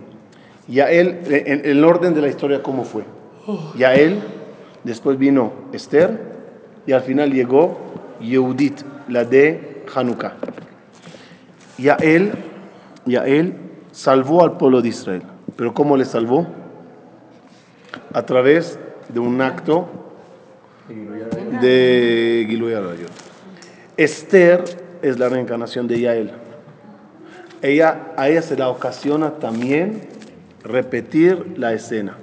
Yael, 0.69 1.21
en 1.29 1.63
el 1.65 1.85
orden 1.85 2.15
de 2.15 2.21
la 2.23 2.29
historia, 2.29 2.63
¿cómo 2.63 2.85
fue? 2.85 3.05
Yael, 3.77 4.21
después 4.85 5.19
vino 5.19 5.53
Esther 5.73 6.30
y 6.87 6.93
al 6.93 7.03
final 7.03 7.33
llegó 7.33 7.79
Yehudit, 8.21 8.83
la 9.09 9.25
de 9.25 9.85
Hanukkah. 9.95 10.35
Yael, 11.79 12.33
Yael 13.07 13.55
salvó 13.93 14.43
al 14.43 14.57
pueblo 14.57 14.83
de 14.83 14.89
Israel. 14.89 15.23
¿Pero 15.57 15.75
cómo 15.75 15.97
le 15.97 16.05
salvó? 16.05 16.47
A 18.13 18.23
través 18.23 18.79
de 19.09 19.21
un 19.21 19.41
acto 19.41 19.89
de 21.61 22.47
Giluy. 22.49 22.75
Esther 23.97 24.65
es 25.03 25.19
la 25.19 25.29
reencarnación 25.29 25.87
de 25.87 26.01
Yael. 26.01 26.31
Ella, 27.63 28.13
a 28.17 28.29
ella 28.29 28.43
se 28.43 28.57
la 28.57 28.69
ocasiona 28.69 29.33
también 29.33 30.09
repetir 30.65 31.55
la 31.59 31.73
escena. 31.73 32.17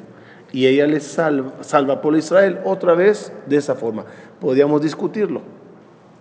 Y 0.51 0.65
ella 0.65 0.87
le 0.87 0.99
salva, 0.99 1.51
salva 1.61 1.95
al 1.95 2.01
pueblo 2.01 2.17
Israel 2.17 2.59
otra 2.63 2.93
vez 2.93 3.31
de 3.47 3.57
esa 3.57 3.75
forma. 3.75 4.05
Podíamos 4.39 4.81
discutirlo. 4.81 5.41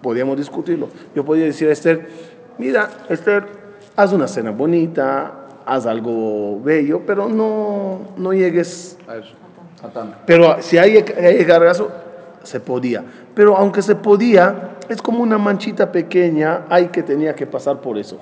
Podíamos 0.02 0.36
discutirlo. 0.36 0.88
Yo 1.14 1.24
podía 1.24 1.44
decir 1.44 1.68
a 1.68 1.72
Esther, 1.72 2.08
mira, 2.58 2.90
Esther, 3.08 3.46
haz 3.94 4.12
una 4.12 4.28
cena 4.28 4.50
bonita, 4.50 5.46
haz 5.64 5.86
algo 5.86 6.60
bello, 6.60 7.02
pero 7.06 7.28
no, 7.28 8.12
no 8.16 8.32
llegues 8.32 8.98
A 9.08 9.16
eso. 9.16 9.34
A 9.82 10.24
pero 10.26 10.56
si 10.60 10.78
hay, 10.78 10.96
hay 10.96 11.44
gargazo, 11.44 11.90
se 12.42 12.60
podía. 12.60 13.04
Pero 13.34 13.56
aunque 13.56 13.82
se 13.82 13.94
podía, 13.94 14.76
es 14.88 15.02
como 15.02 15.22
una 15.22 15.38
manchita 15.38 15.92
pequeña, 15.92 16.64
hay 16.68 16.88
que 16.88 17.02
tenía 17.02 17.34
que 17.34 17.46
pasar 17.46 17.80
por 17.80 17.98
eso. 17.98 18.18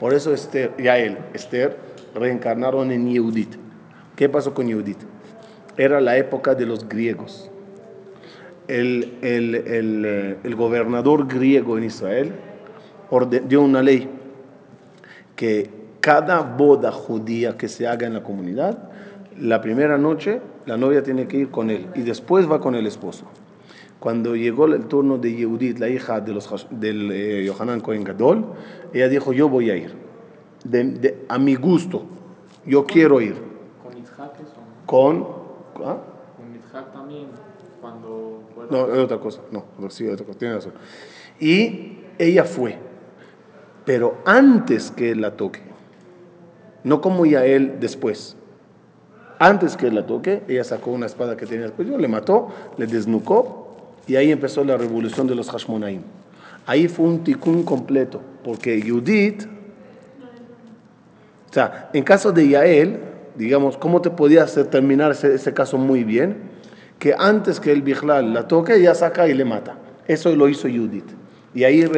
Por 0.00 0.14
eso 0.14 0.32
Esther, 0.32 0.74
Yael, 0.78 1.18
Esther, 1.34 1.76
reencarnaron 2.14 2.90
en 2.90 3.08
Yehudit. 3.08 3.54
¿Qué 4.16 4.28
pasó 4.28 4.54
con 4.54 4.66
Yehudit? 4.66 4.98
Era 5.78 6.00
la 6.00 6.16
época 6.18 6.54
de 6.54 6.66
los 6.66 6.88
griegos. 6.88 7.50
El, 8.66 9.16
el- 9.22 9.54
el, 9.54 10.04
eh, 10.04 10.36
el 10.44 10.54
gobernador 10.56 11.26
griego 11.26 11.78
en 11.78 11.84
Israel 11.84 12.32
dio 13.48 13.62
una 13.62 13.82
ley 13.82 14.10
que 15.36 15.70
cada 16.00 16.40
boda 16.42 16.92
judía 16.92 17.56
que 17.56 17.68
se 17.68 17.86
haga 17.86 18.06
en 18.06 18.12
la 18.14 18.22
comunidad, 18.22 18.90
la 19.38 19.60
primera 19.62 19.96
noche 19.96 20.40
la 20.66 20.76
novia 20.76 21.02
tiene 21.02 21.26
que 21.26 21.38
ir 21.38 21.50
con 21.50 21.70
él 21.70 21.86
y 21.94 22.02
después 22.02 22.50
va 22.50 22.60
con 22.60 22.74
el 22.74 22.86
esposo. 22.86 23.24
Cuando 24.00 24.36
llegó 24.36 24.66
el 24.66 24.84
turno 24.86 25.16
de 25.16 25.34
Yehudit, 25.34 25.78
la 25.78 25.88
hija 25.88 26.20
de 26.20 26.32
los, 26.34 26.66
del 26.70 27.10
eh, 27.10 27.44
Yohanan 27.46 27.80
Cohen 27.80 28.04
Gadol, 28.04 28.44
ella 28.92 29.08
dijo, 29.08 29.32
yo 29.32 29.48
voy 29.48 29.70
a 29.70 29.76
ir, 29.76 29.92
de- 30.64 30.84
de- 30.84 31.24
a 31.28 31.38
mi 31.38 31.54
gusto, 31.54 32.04
yo 32.66 32.84
quiero 32.84 33.20
ir. 33.20 33.34
Con 33.82 33.96
Isaac. 33.98 34.32
Con... 34.86 35.37
¿ah? 35.84 35.98
Isaac 36.68 36.92
también, 36.92 37.26
cuando 37.80 38.42
la- 38.56 38.76
No, 38.76 38.92
es 38.92 38.98
otra 38.98 39.18
cosa. 39.18 39.40
No, 39.50 39.64
sí, 39.90 40.06
es 40.06 40.12
otra 40.12 40.26
cosa. 40.26 40.38
Tiene 40.38 40.54
razón. 40.54 40.72
Y 41.40 41.98
ella 42.18 42.44
fue. 42.44 42.78
Pero 43.84 44.18
antes 44.24 44.90
que 44.90 45.10
él 45.10 45.20
la 45.20 45.36
toque. 45.36 45.60
No 46.84 47.00
como 47.00 47.26
ya 47.26 47.44
él 47.44 47.78
después. 47.80 48.36
Antes 49.38 49.76
que 49.76 49.86
él 49.86 49.94
la 49.94 50.06
toque, 50.06 50.42
ella 50.48 50.64
sacó 50.64 50.90
una 50.90 51.06
espada 51.06 51.36
que 51.36 51.46
tenía 51.46 51.66
después, 51.66 51.88
le 51.88 52.08
mató, 52.08 52.48
le 52.76 52.86
desnucó 52.86 53.68
y 54.06 54.16
ahí 54.16 54.32
empezó 54.32 54.64
la 54.64 54.76
revolución 54.76 55.26
de 55.26 55.34
los 55.34 55.50
Hashmonaim. 55.50 56.02
Ahí 56.66 56.88
fue 56.88 57.06
un 57.06 57.22
tikkun 57.24 57.62
completo, 57.62 58.20
porque 58.42 58.82
Judith, 58.82 59.46
o 61.48 61.52
sea, 61.52 61.88
en 61.92 62.04
caso 62.04 62.32
de 62.32 62.48
Yael, 62.48 63.00
digamos, 63.38 63.76
¿cómo 63.76 64.02
te 64.02 64.10
podía 64.10 64.42
hacer 64.42 64.66
terminar 64.66 65.12
ese, 65.12 65.54
caso 65.54 65.78
muy 65.78 66.04
bien? 66.04 66.36
Que 66.98 67.14
antes 67.16 67.60
que 67.60 67.70
el 67.70 67.82
Bichlal 67.82 68.34
la 68.34 68.48
toque, 68.48 68.74
ella 68.74 68.94
saca 68.94 69.28
y 69.28 69.34
le 69.34 69.44
mata. 69.44 69.78
Eso 70.08 70.34
lo 70.34 70.48
hizo 70.48 70.68
Judith. 70.68 71.08
Y 71.54 71.64
ahí 71.64 71.88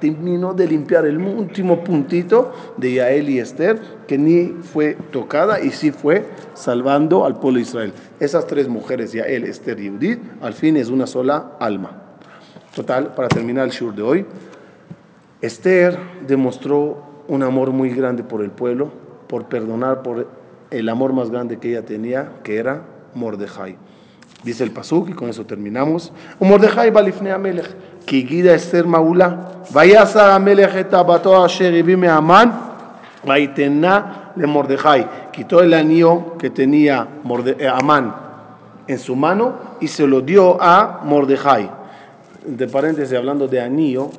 terminó 0.00 0.52
de 0.52 0.66
limpiar 0.66 1.06
el 1.06 1.18
último 1.18 1.82
puntito 1.82 2.52
de 2.76 2.94
Yael 2.94 3.30
y 3.30 3.38
Esther, 3.38 3.80
que 4.06 4.18
ni 4.18 4.48
fue 4.62 4.96
tocada 5.10 5.60
y 5.60 5.70
sí 5.70 5.92
fue 5.92 6.26
salvando 6.54 7.24
al 7.24 7.38
pueblo 7.38 7.56
de 7.56 7.62
Israel. 7.62 7.92
Esas 8.20 8.46
tres 8.46 8.68
mujeres, 8.68 9.12
Yael, 9.12 9.44
Esther 9.44 9.80
y 9.80 9.88
Judith, 9.88 10.20
al 10.42 10.52
fin 10.52 10.76
es 10.76 10.88
una 10.88 11.06
sola 11.06 11.52
alma. 11.58 12.02
Total, 12.74 13.14
para 13.14 13.28
terminar 13.28 13.66
el 13.66 13.70
shur 13.70 13.94
de 13.94 14.02
hoy, 14.02 14.26
Esther 15.40 15.98
demostró 16.26 17.02
un 17.28 17.42
amor 17.42 17.70
muy 17.70 17.90
grande 17.90 18.22
por 18.22 18.42
el 18.42 18.50
pueblo, 18.50 18.90
por 19.26 19.46
perdonar 19.46 20.02
por 20.02 20.41
el 20.72 20.88
amor 20.88 21.12
más 21.12 21.30
grande 21.30 21.58
que 21.58 21.70
ella 21.70 21.82
tenía, 21.82 22.30
que 22.42 22.56
era 22.56 22.82
Mordejai. 23.14 23.76
Dice 24.42 24.64
el 24.64 24.72
Pasuk, 24.72 25.10
y 25.10 25.12
con 25.12 25.28
eso 25.28 25.44
terminamos. 25.44 26.12
Mordejai 26.40 26.90
balifne 26.90 27.30
amelech, 27.30 27.76
que 28.06 28.22
guida 28.22 28.54
Esther 28.54 28.86
Maula, 28.86 29.62
vayasa 29.70 30.34
amelech 30.34 30.74
et 30.74 30.92
abato 30.94 31.44
asher 31.44 31.74
ibime 31.74 32.08
aman, 32.08 32.52
vaitena 33.24 34.32
le 34.34 34.46
Mordejai. 34.46 35.06
Quitó 35.30 35.60
el 35.60 35.74
anillo 35.74 36.36
que 36.38 36.50
tenía 36.50 37.06
eh, 37.58 37.68
Amán 37.68 38.14
en 38.88 38.98
su 38.98 39.14
mano 39.14 39.76
y 39.80 39.88
se 39.88 40.06
lo 40.06 40.20
dio 40.20 40.60
a 40.60 41.02
Mordejai. 41.04 41.70
De 42.44 42.66
paréntesis, 42.66 43.16
hablando 43.16 43.46
de 43.46 43.60
anillo, 43.60 44.10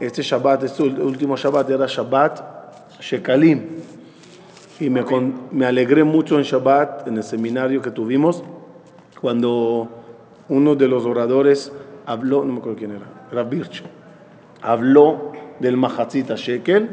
este 0.00 0.22
Shabbat, 0.22 0.64
este 0.64 0.82
último 0.82 1.36
Shabbat 1.36 1.68
era 1.68 1.86
Shabbat 1.86 2.54
Shekalim 3.00 3.83
y 4.84 4.90
me, 4.90 5.02
con- 5.04 5.34
me 5.50 5.64
alegré 5.66 6.04
mucho 6.04 6.36
en 6.36 6.42
Shabbat, 6.44 7.08
en 7.08 7.16
el 7.16 7.22
seminario 7.22 7.80
que 7.80 7.90
tuvimos, 7.90 8.42
cuando 9.20 9.88
uno 10.48 10.74
de 10.74 10.88
los 10.88 11.06
oradores 11.06 11.72
habló, 12.04 12.44
no 12.44 12.52
me 12.52 12.58
acuerdo 12.58 12.76
quién 12.78 12.90
era, 12.90 13.06
era 13.32 13.42
Birch, 13.44 13.82
habló 14.60 15.32
del 15.58 15.76
Mahatzita 15.78 16.34
Shekel 16.36 16.90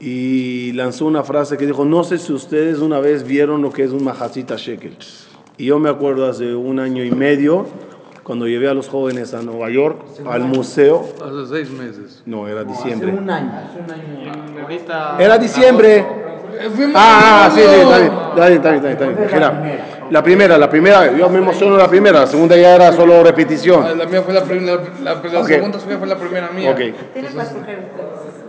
y 0.00 0.72
lanzó 0.72 1.04
una 1.06 1.22
frase 1.22 1.56
que 1.58 1.66
dijo, 1.66 1.84
no 1.84 2.02
sé 2.02 2.16
si 2.18 2.32
ustedes 2.32 2.78
una 2.78 2.98
vez 2.98 3.24
vieron 3.24 3.60
lo 3.62 3.70
que 3.70 3.84
es 3.84 3.90
un 3.92 4.02
Mahatzita 4.04 4.56
Shekel. 4.56 4.96
Y 5.58 5.66
yo 5.66 5.78
me 5.78 5.90
acuerdo 5.90 6.26
hace 6.26 6.54
un 6.54 6.80
año 6.80 7.04
y 7.04 7.10
medio, 7.10 7.66
cuando 8.24 8.46
llevé 8.48 8.68
a 8.68 8.74
los 8.74 8.88
jóvenes 8.88 9.34
a 9.34 9.42
Nueva 9.42 9.68
York, 9.70 9.98
al 10.26 10.44
museo, 10.44 11.04
Hace 11.22 11.46
seis 11.66 11.70
meses. 11.70 12.22
no, 12.24 12.48
era 12.48 12.62
Hace 12.62 12.70
diciembre. 12.70 13.12
un 13.12 13.28
año. 13.30 13.52
Era 15.18 15.36
diciembre. 15.38 16.21
Fuimos 16.70 16.94
Ah, 16.96 17.46
ah, 17.46 17.50
sí, 17.54 17.60
sí, 17.60 17.66
está 17.66 17.98
bien, 17.98 18.12
está 18.12 18.46
bien, 18.48 18.56
está 18.56 18.70
bien, 18.70 18.86
está 18.92 19.04
bien, 19.06 19.18
está 19.18 19.28
bien. 19.28 19.64
Mira, 19.64 19.86
la 20.10 20.22
primera, 20.22 20.58
la 20.58 20.68
primera, 20.70 21.16
yo 21.16 21.28
me 21.30 21.38
emociono 21.38 21.76
la 21.76 21.88
primera, 21.88 22.20
la 22.20 22.26
segunda 22.26 22.56
ya 22.56 22.74
era 22.74 22.92
solo 22.92 23.20
Ah, 23.20 23.22
repetición. 23.24 23.98
La 23.98 24.06
mía 24.06 24.22
fue 24.22 24.34
la 24.34 24.42
primera, 24.44 24.80
la, 25.02 25.14
la 25.14 25.40
Ok. 25.40 25.46
segunda 25.46 25.78
suya 25.80 25.98
fue 25.98 26.06
la 26.06 26.16
primera 26.16 26.50
mía. 26.50 26.70
Ok. 26.70 26.78
Tienes 27.14 27.32
para 27.32 27.48
escoger 27.48 27.78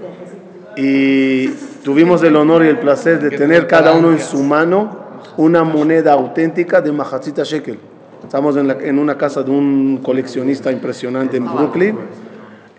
viajecito. 0.01 0.73
Y 0.75 1.47
tuvimos 1.83 2.23
el 2.23 2.35
honor 2.35 2.63
y 2.65 2.67
el 2.67 2.79
placer 2.79 3.19
de 3.19 3.31
tener 3.31 3.67
cada 3.67 3.93
uno 3.93 4.11
en 4.11 4.19
su 4.19 4.41
mano 4.43 5.03
una 5.37 5.63
moneda 5.63 6.13
auténtica 6.13 6.81
de 6.81 6.91
Mahatzita 6.91 7.43
Shekel. 7.43 7.79
Estamos 8.23 8.55
en, 8.57 8.67
la- 8.67 8.77
en 8.81 8.99
una 8.99 9.17
casa 9.17 9.43
de 9.43 9.51
un 9.51 9.99
coleccionista 10.03 10.71
impresionante 10.71 11.37
en 11.37 11.45
Brooklyn. 11.45 11.97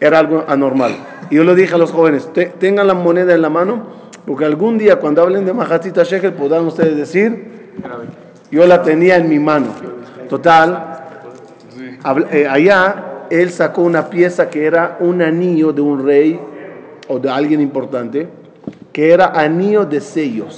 Era 0.01 0.19
algo 0.19 0.45
anormal. 0.49 0.95
Y 1.31 1.37
yo 1.37 1.45
le 1.45 1.55
dije 1.55 1.75
a 1.75 1.79
los 1.79 1.91
jóvenes, 1.93 2.33
"Te- 2.33 2.47
tengan 2.47 2.87
la 2.87 2.95
moneda 2.95 3.35
en 3.35 3.43
la 3.43 3.49
mano, 3.51 3.83
porque 4.27 4.45
algún 4.45 4.79
día 4.79 4.99
cuando 5.01 5.23
hablen 5.23 5.45
de 5.45 5.53
Mahatzita 5.53 6.03
Shekel 6.05 6.33
podrán 6.35 6.67
ustedes 6.67 6.97
decir, 6.97 7.73
yo 8.51 8.67
la 8.67 8.83
tenía 8.83 9.17
en 9.17 9.29
mi 9.29 9.39
mano. 9.39 9.69
Total, 10.29 11.07
eh, 12.31 12.47
allá 12.49 13.27
él 13.31 13.51
sacó 13.51 13.83
una 13.83 14.09
pieza 14.09 14.49
que 14.51 14.65
era 14.65 14.97
un 15.01 15.23
anillo 15.23 15.73
de 15.73 15.81
un 15.83 16.05
rey 16.05 16.41
o 17.09 17.19
de 17.19 17.31
alguien 17.31 17.61
importante, 17.61 18.29
que 18.93 19.13
era 19.13 19.27
anillo 19.27 19.85
de 19.85 20.01
sellos. 20.01 20.57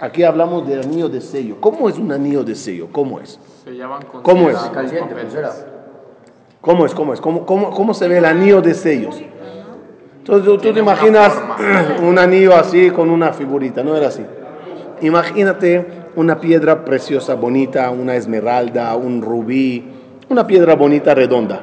Aquí 0.00 0.22
hablamos 0.22 0.66
de 0.68 0.80
anillo 0.80 1.08
de 1.08 1.20
sello. 1.20 1.56
¿Cómo 1.60 1.88
es 1.88 1.98
un 1.98 2.10
anillo 2.12 2.44
de 2.44 2.54
sello? 2.54 2.88
¿Cómo 2.92 3.20
es? 3.20 3.38
Se 3.64 3.76
llaman 3.76 4.02
con 4.10 4.22
¿Cómo 4.22 4.48
es? 4.48 4.56
Caliente. 4.56 5.14
¿Cómo 6.60 6.86
es? 6.86 6.94
¿Cómo 6.94 7.12
es? 7.14 7.20
¿Cómo, 7.20 7.44
cómo, 7.46 7.70
cómo 7.70 7.94
se 7.94 8.08
ve 8.08 8.18
el 8.18 8.24
anillo 8.24 8.60
de 8.60 8.74
sellos? 8.74 9.20
Entonces 10.28 10.60
tú, 10.60 10.72
te 10.74 10.80
imaginas 10.80 11.40
un 12.02 12.18
anillo 12.18 12.54
así 12.54 12.90
con 12.90 13.08
una 13.08 13.32
figurita, 13.32 13.82
no 13.82 13.96
era 13.96 14.08
así. 14.08 14.22
Imagínate 15.00 15.86
una 16.16 16.38
piedra 16.38 16.84
preciosa, 16.84 17.34
bonita, 17.34 17.88
una 17.90 18.14
esmeralda, 18.14 18.94
un 18.94 19.22
rubí, 19.22 19.90
una 20.28 20.46
piedra 20.46 20.74
bonita, 20.74 21.14
redonda. 21.14 21.62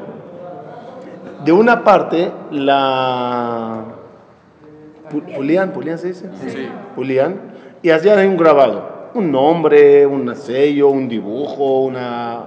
De 1.43 1.51
una 1.51 1.83
parte, 1.83 2.31
la... 2.49 3.83
pu- 5.11 5.35
¿Pulían? 5.35 5.71
¿Pulían 5.71 5.99
se 5.99 6.07
dice? 6.07 6.29
Sí. 6.47 6.67
Pulían. 6.95 7.35
Y 7.83 7.91
hacían 7.91 8.27
un 8.27 8.35
grabado. 8.35 8.95
Un 9.13 9.31
nombre, 9.31 10.07
un 10.07 10.35
sello, 10.35 10.89
un 10.89 11.07
dibujo, 11.07 11.81
una, 11.81 12.45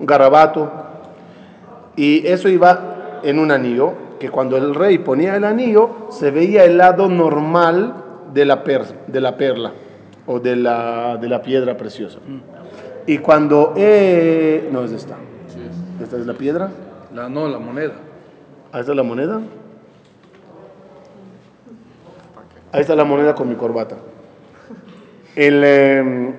un 0.00 0.04
garabato. 0.04 0.68
Y 1.94 2.26
eso 2.26 2.48
iba 2.48 2.89
en 3.22 3.38
un 3.38 3.50
anillo, 3.50 3.92
que 4.18 4.28
cuando 4.30 4.56
el 4.56 4.74
rey 4.74 4.98
ponía 4.98 5.36
el 5.36 5.44
anillo, 5.44 6.08
se 6.10 6.30
veía 6.30 6.64
el 6.64 6.76
lado 6.78 7.08
normal 7.08 7.94
de 8.34 8.44
la, 8.44 8.62
per- 8.64 9.06
de 9.06 9.20
la 9.20 9.36
perla 9.36 9.72
o 10.26 10.38
de 10.40 10.56
la, 10.56 11.16
de 11.16 11.28
la 11.28 11.42
piedra 11.42 11.76
preciosa. 11.76 12.18
Y 13.06 13.18
cuando... 13.18 13.72
eh, 13.76 14.68
no, 14.72 14.84
es 14.84 14.92
esta. 14.92 15.16
¿Esta 16.02 16.16
es 16.16 16.26
la 16.26 16.34
piedra? 16.34 16.70
La, 17.14 17.28
no, 17.28 17.48
la 17.48 17.58
moneda. 17.58 17.92
Ahí 18.72 18.80
está 18.80 18.94
la 18.94 19.02
moneda. 19.02 19.40
Ahí 22.72 22.82
está 22.82 22.94
la 22.94 23.04
moneda 23.04 23.34
con 23.34 23.48
mi 23.48 23.54
corbata. 23.56 23.96
El, 25.34 25.62
eh, 25.64 26.34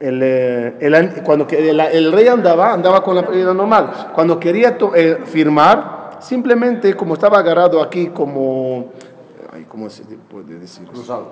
el, 0.00 0.20
eh, 0.22 0.74
el 0.80 0.94
an- 0.94 1.12
cuando 1.24 1.46
el 1.50 2.12
rey 2.12 2.28
andaba, 2.28 2.72
andaba 2.72 3.02
con 3.02 3.14
la 3.14 3.26
piedra 3.26 3.52
normal. 3.52 3.90
Cuando 4.14 4.40
quería 4.40 4.78
to- 4.78 4.94
eh, 4.94 5.18
firmar, 5.24 5.95
simplemente 6.20 6.94
como 6.94 7.14
estaba 7.14 7.38
agarrado 7.38 7.82
aquí 7.82 8.08
como, 8.08 8.86
ay, 9.52 9.64
¿cómo 9.68 9.88
se 9.90 10.02
puede 10.04 10.58
decir? 10.58 10.86
Cruzado. 10.88 11.26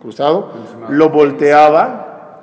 cruzado, 0.00 0.50
lo 0.90 1.08
volteaba 1.10 2.42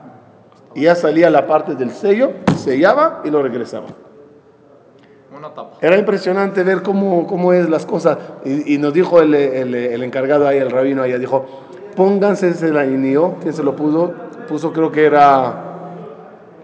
y 0.75 0.83
ya 0.83 0.95
salía 0.95 1.29
la 1.29 1.45
parte 1.47 1.75
del 1.75 1.91
sello, 1.91 2.31
sellaba 2.57 3.21
y 3.23 3.29
lo 3.29 3.41
regresaba. 3.43 3.85
Era 5.81 5.97
impresionante 5.97 6.63
ver 6.63 6.81
cómo, 6.83 7.27
cómo 7.27 7.53
es 7.53 7.69
las 7.69 7.85
cosas. 7.85 8.17
Y, 8.45 8.75
y 8.75 8.77
nos 8.77 8.93
dijo 8.93 9.19
el, 9.21 9.33
el- 9.33 9.75
el 9.75 10.03
encargado 10.03 10.47
ahí, 10.47 10.57
el 10.57 10.69
rabino 10.71 11.01
allá, 11.03 11.17
dijo, 11.19 11.45
pónganse 11.95 12.49
ese 12.49 12.77
anillo, 12.77 13.35
¿quién 13.41 13.53
se 13.53 13.63
lo 13.63 13.75
puso? 13.75 14.13
Puso 14.47 14.71
creo 14.73 14.91
que 14.91 15.05
era, 15.05 15.91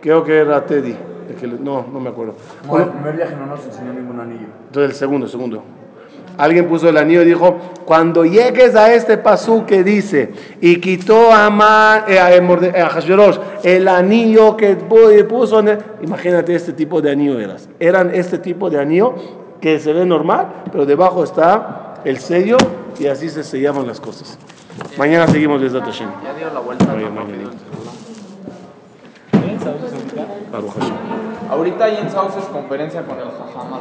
creo 0.01 0.24
que 0.24 0.38
era 0.39 0.66
Teddy. 0.66 0.95
El 1.30 1.36
que 1.36 1.47
le- 1.47 1.59
no, 1.59 1.86
no 1.91 1.99
me 1.99 2.09
acuerdo. 2.09 2.34
No, 2.63 2.69
Bueno, 2.69 2.86
el 2.88 2.91
primer 2.91 3.15
viaje 3.15 3.36
no 3.36 3.45
nos 3.45 3.65
enseñó 3.65 3.93
ningún 3.93 4.19
anillo. 4.19 4.47
entonces 4.67 4.91
el 4.91 4.95
segundo, 4.97 5.25
el 5.25 5.32
segundo. 5.32 5.63
Alguien 6.38 6.67
puso 6.69 6.88
el 6.88 6.95
anillo 6.95 7.21
y 7.23 7.25
dijo, 7.25 7.57
cuando 7.84 8.23
llegues 8.23 8.73
a 8.75 8.93
este 8.93 9.17
pasú 9.17 9.65
que 9.65 9.84
dice, 9.84 10.32
y 10.61 10.77
quitó 10.77 11.34
a, 11.34 11.49
Ma- 11.49 12.05
eh, 12.07 12.17
a, 12.17 12.30
Morde- 12.41 12.80
a 12.80 12.88
Hashverosh 12.89 13.38
el 13.63 13.88
anillo 13.89 14.55
que 14.55 14.77
pu- 14.77 15.27
puso, 15.27 15.59
en 15.59 15.67
el-". 15.69 15.77
imagínate 16.01 16.55
este 16.55 16.71
tipo 16.71 17.01
de 17.01 17.11
anillo 17.11 17.38
eras. 17.39 17.67
Eran 17.80 18.11
este 18.15 18.38
tipo 18.38 18.69
de 18.69 18.80
anillo 18.80 19.15
que 19.59 19.80
se 19.80 19.91
ve 19.91 20.05
normal, 20.05 20.63
pero 20.71 20.86
debajo 20.86 21.25
está 21.25 21.95
el 22.05 22.19
sello 22.19 22.55
y 22.97 23.07
así 23.07 23.27
se 23.30 23.43
sellaban 23.43 23.86
las 23.86 23.99
cosas. 23.99 24.38
Mañana 24.97 25.27
seguimos 25.27 25.59
desde 25.61 25.82
Tashem. 25.82 26.07
Ya 26.23 26.34
dio 26.36 26.53
la 26.53 26.61
vuelta 26.61 26.93
Oye, 26.93 27.03
ahorita? 31.50 31.86
Hay 31.86 31.97
en 31.97 32.10
Sauces 32.10 32.45
conferencia 32.45 33.06
con 33.06 33.18
el 33.20 33.30
Jajama 33.32 33.78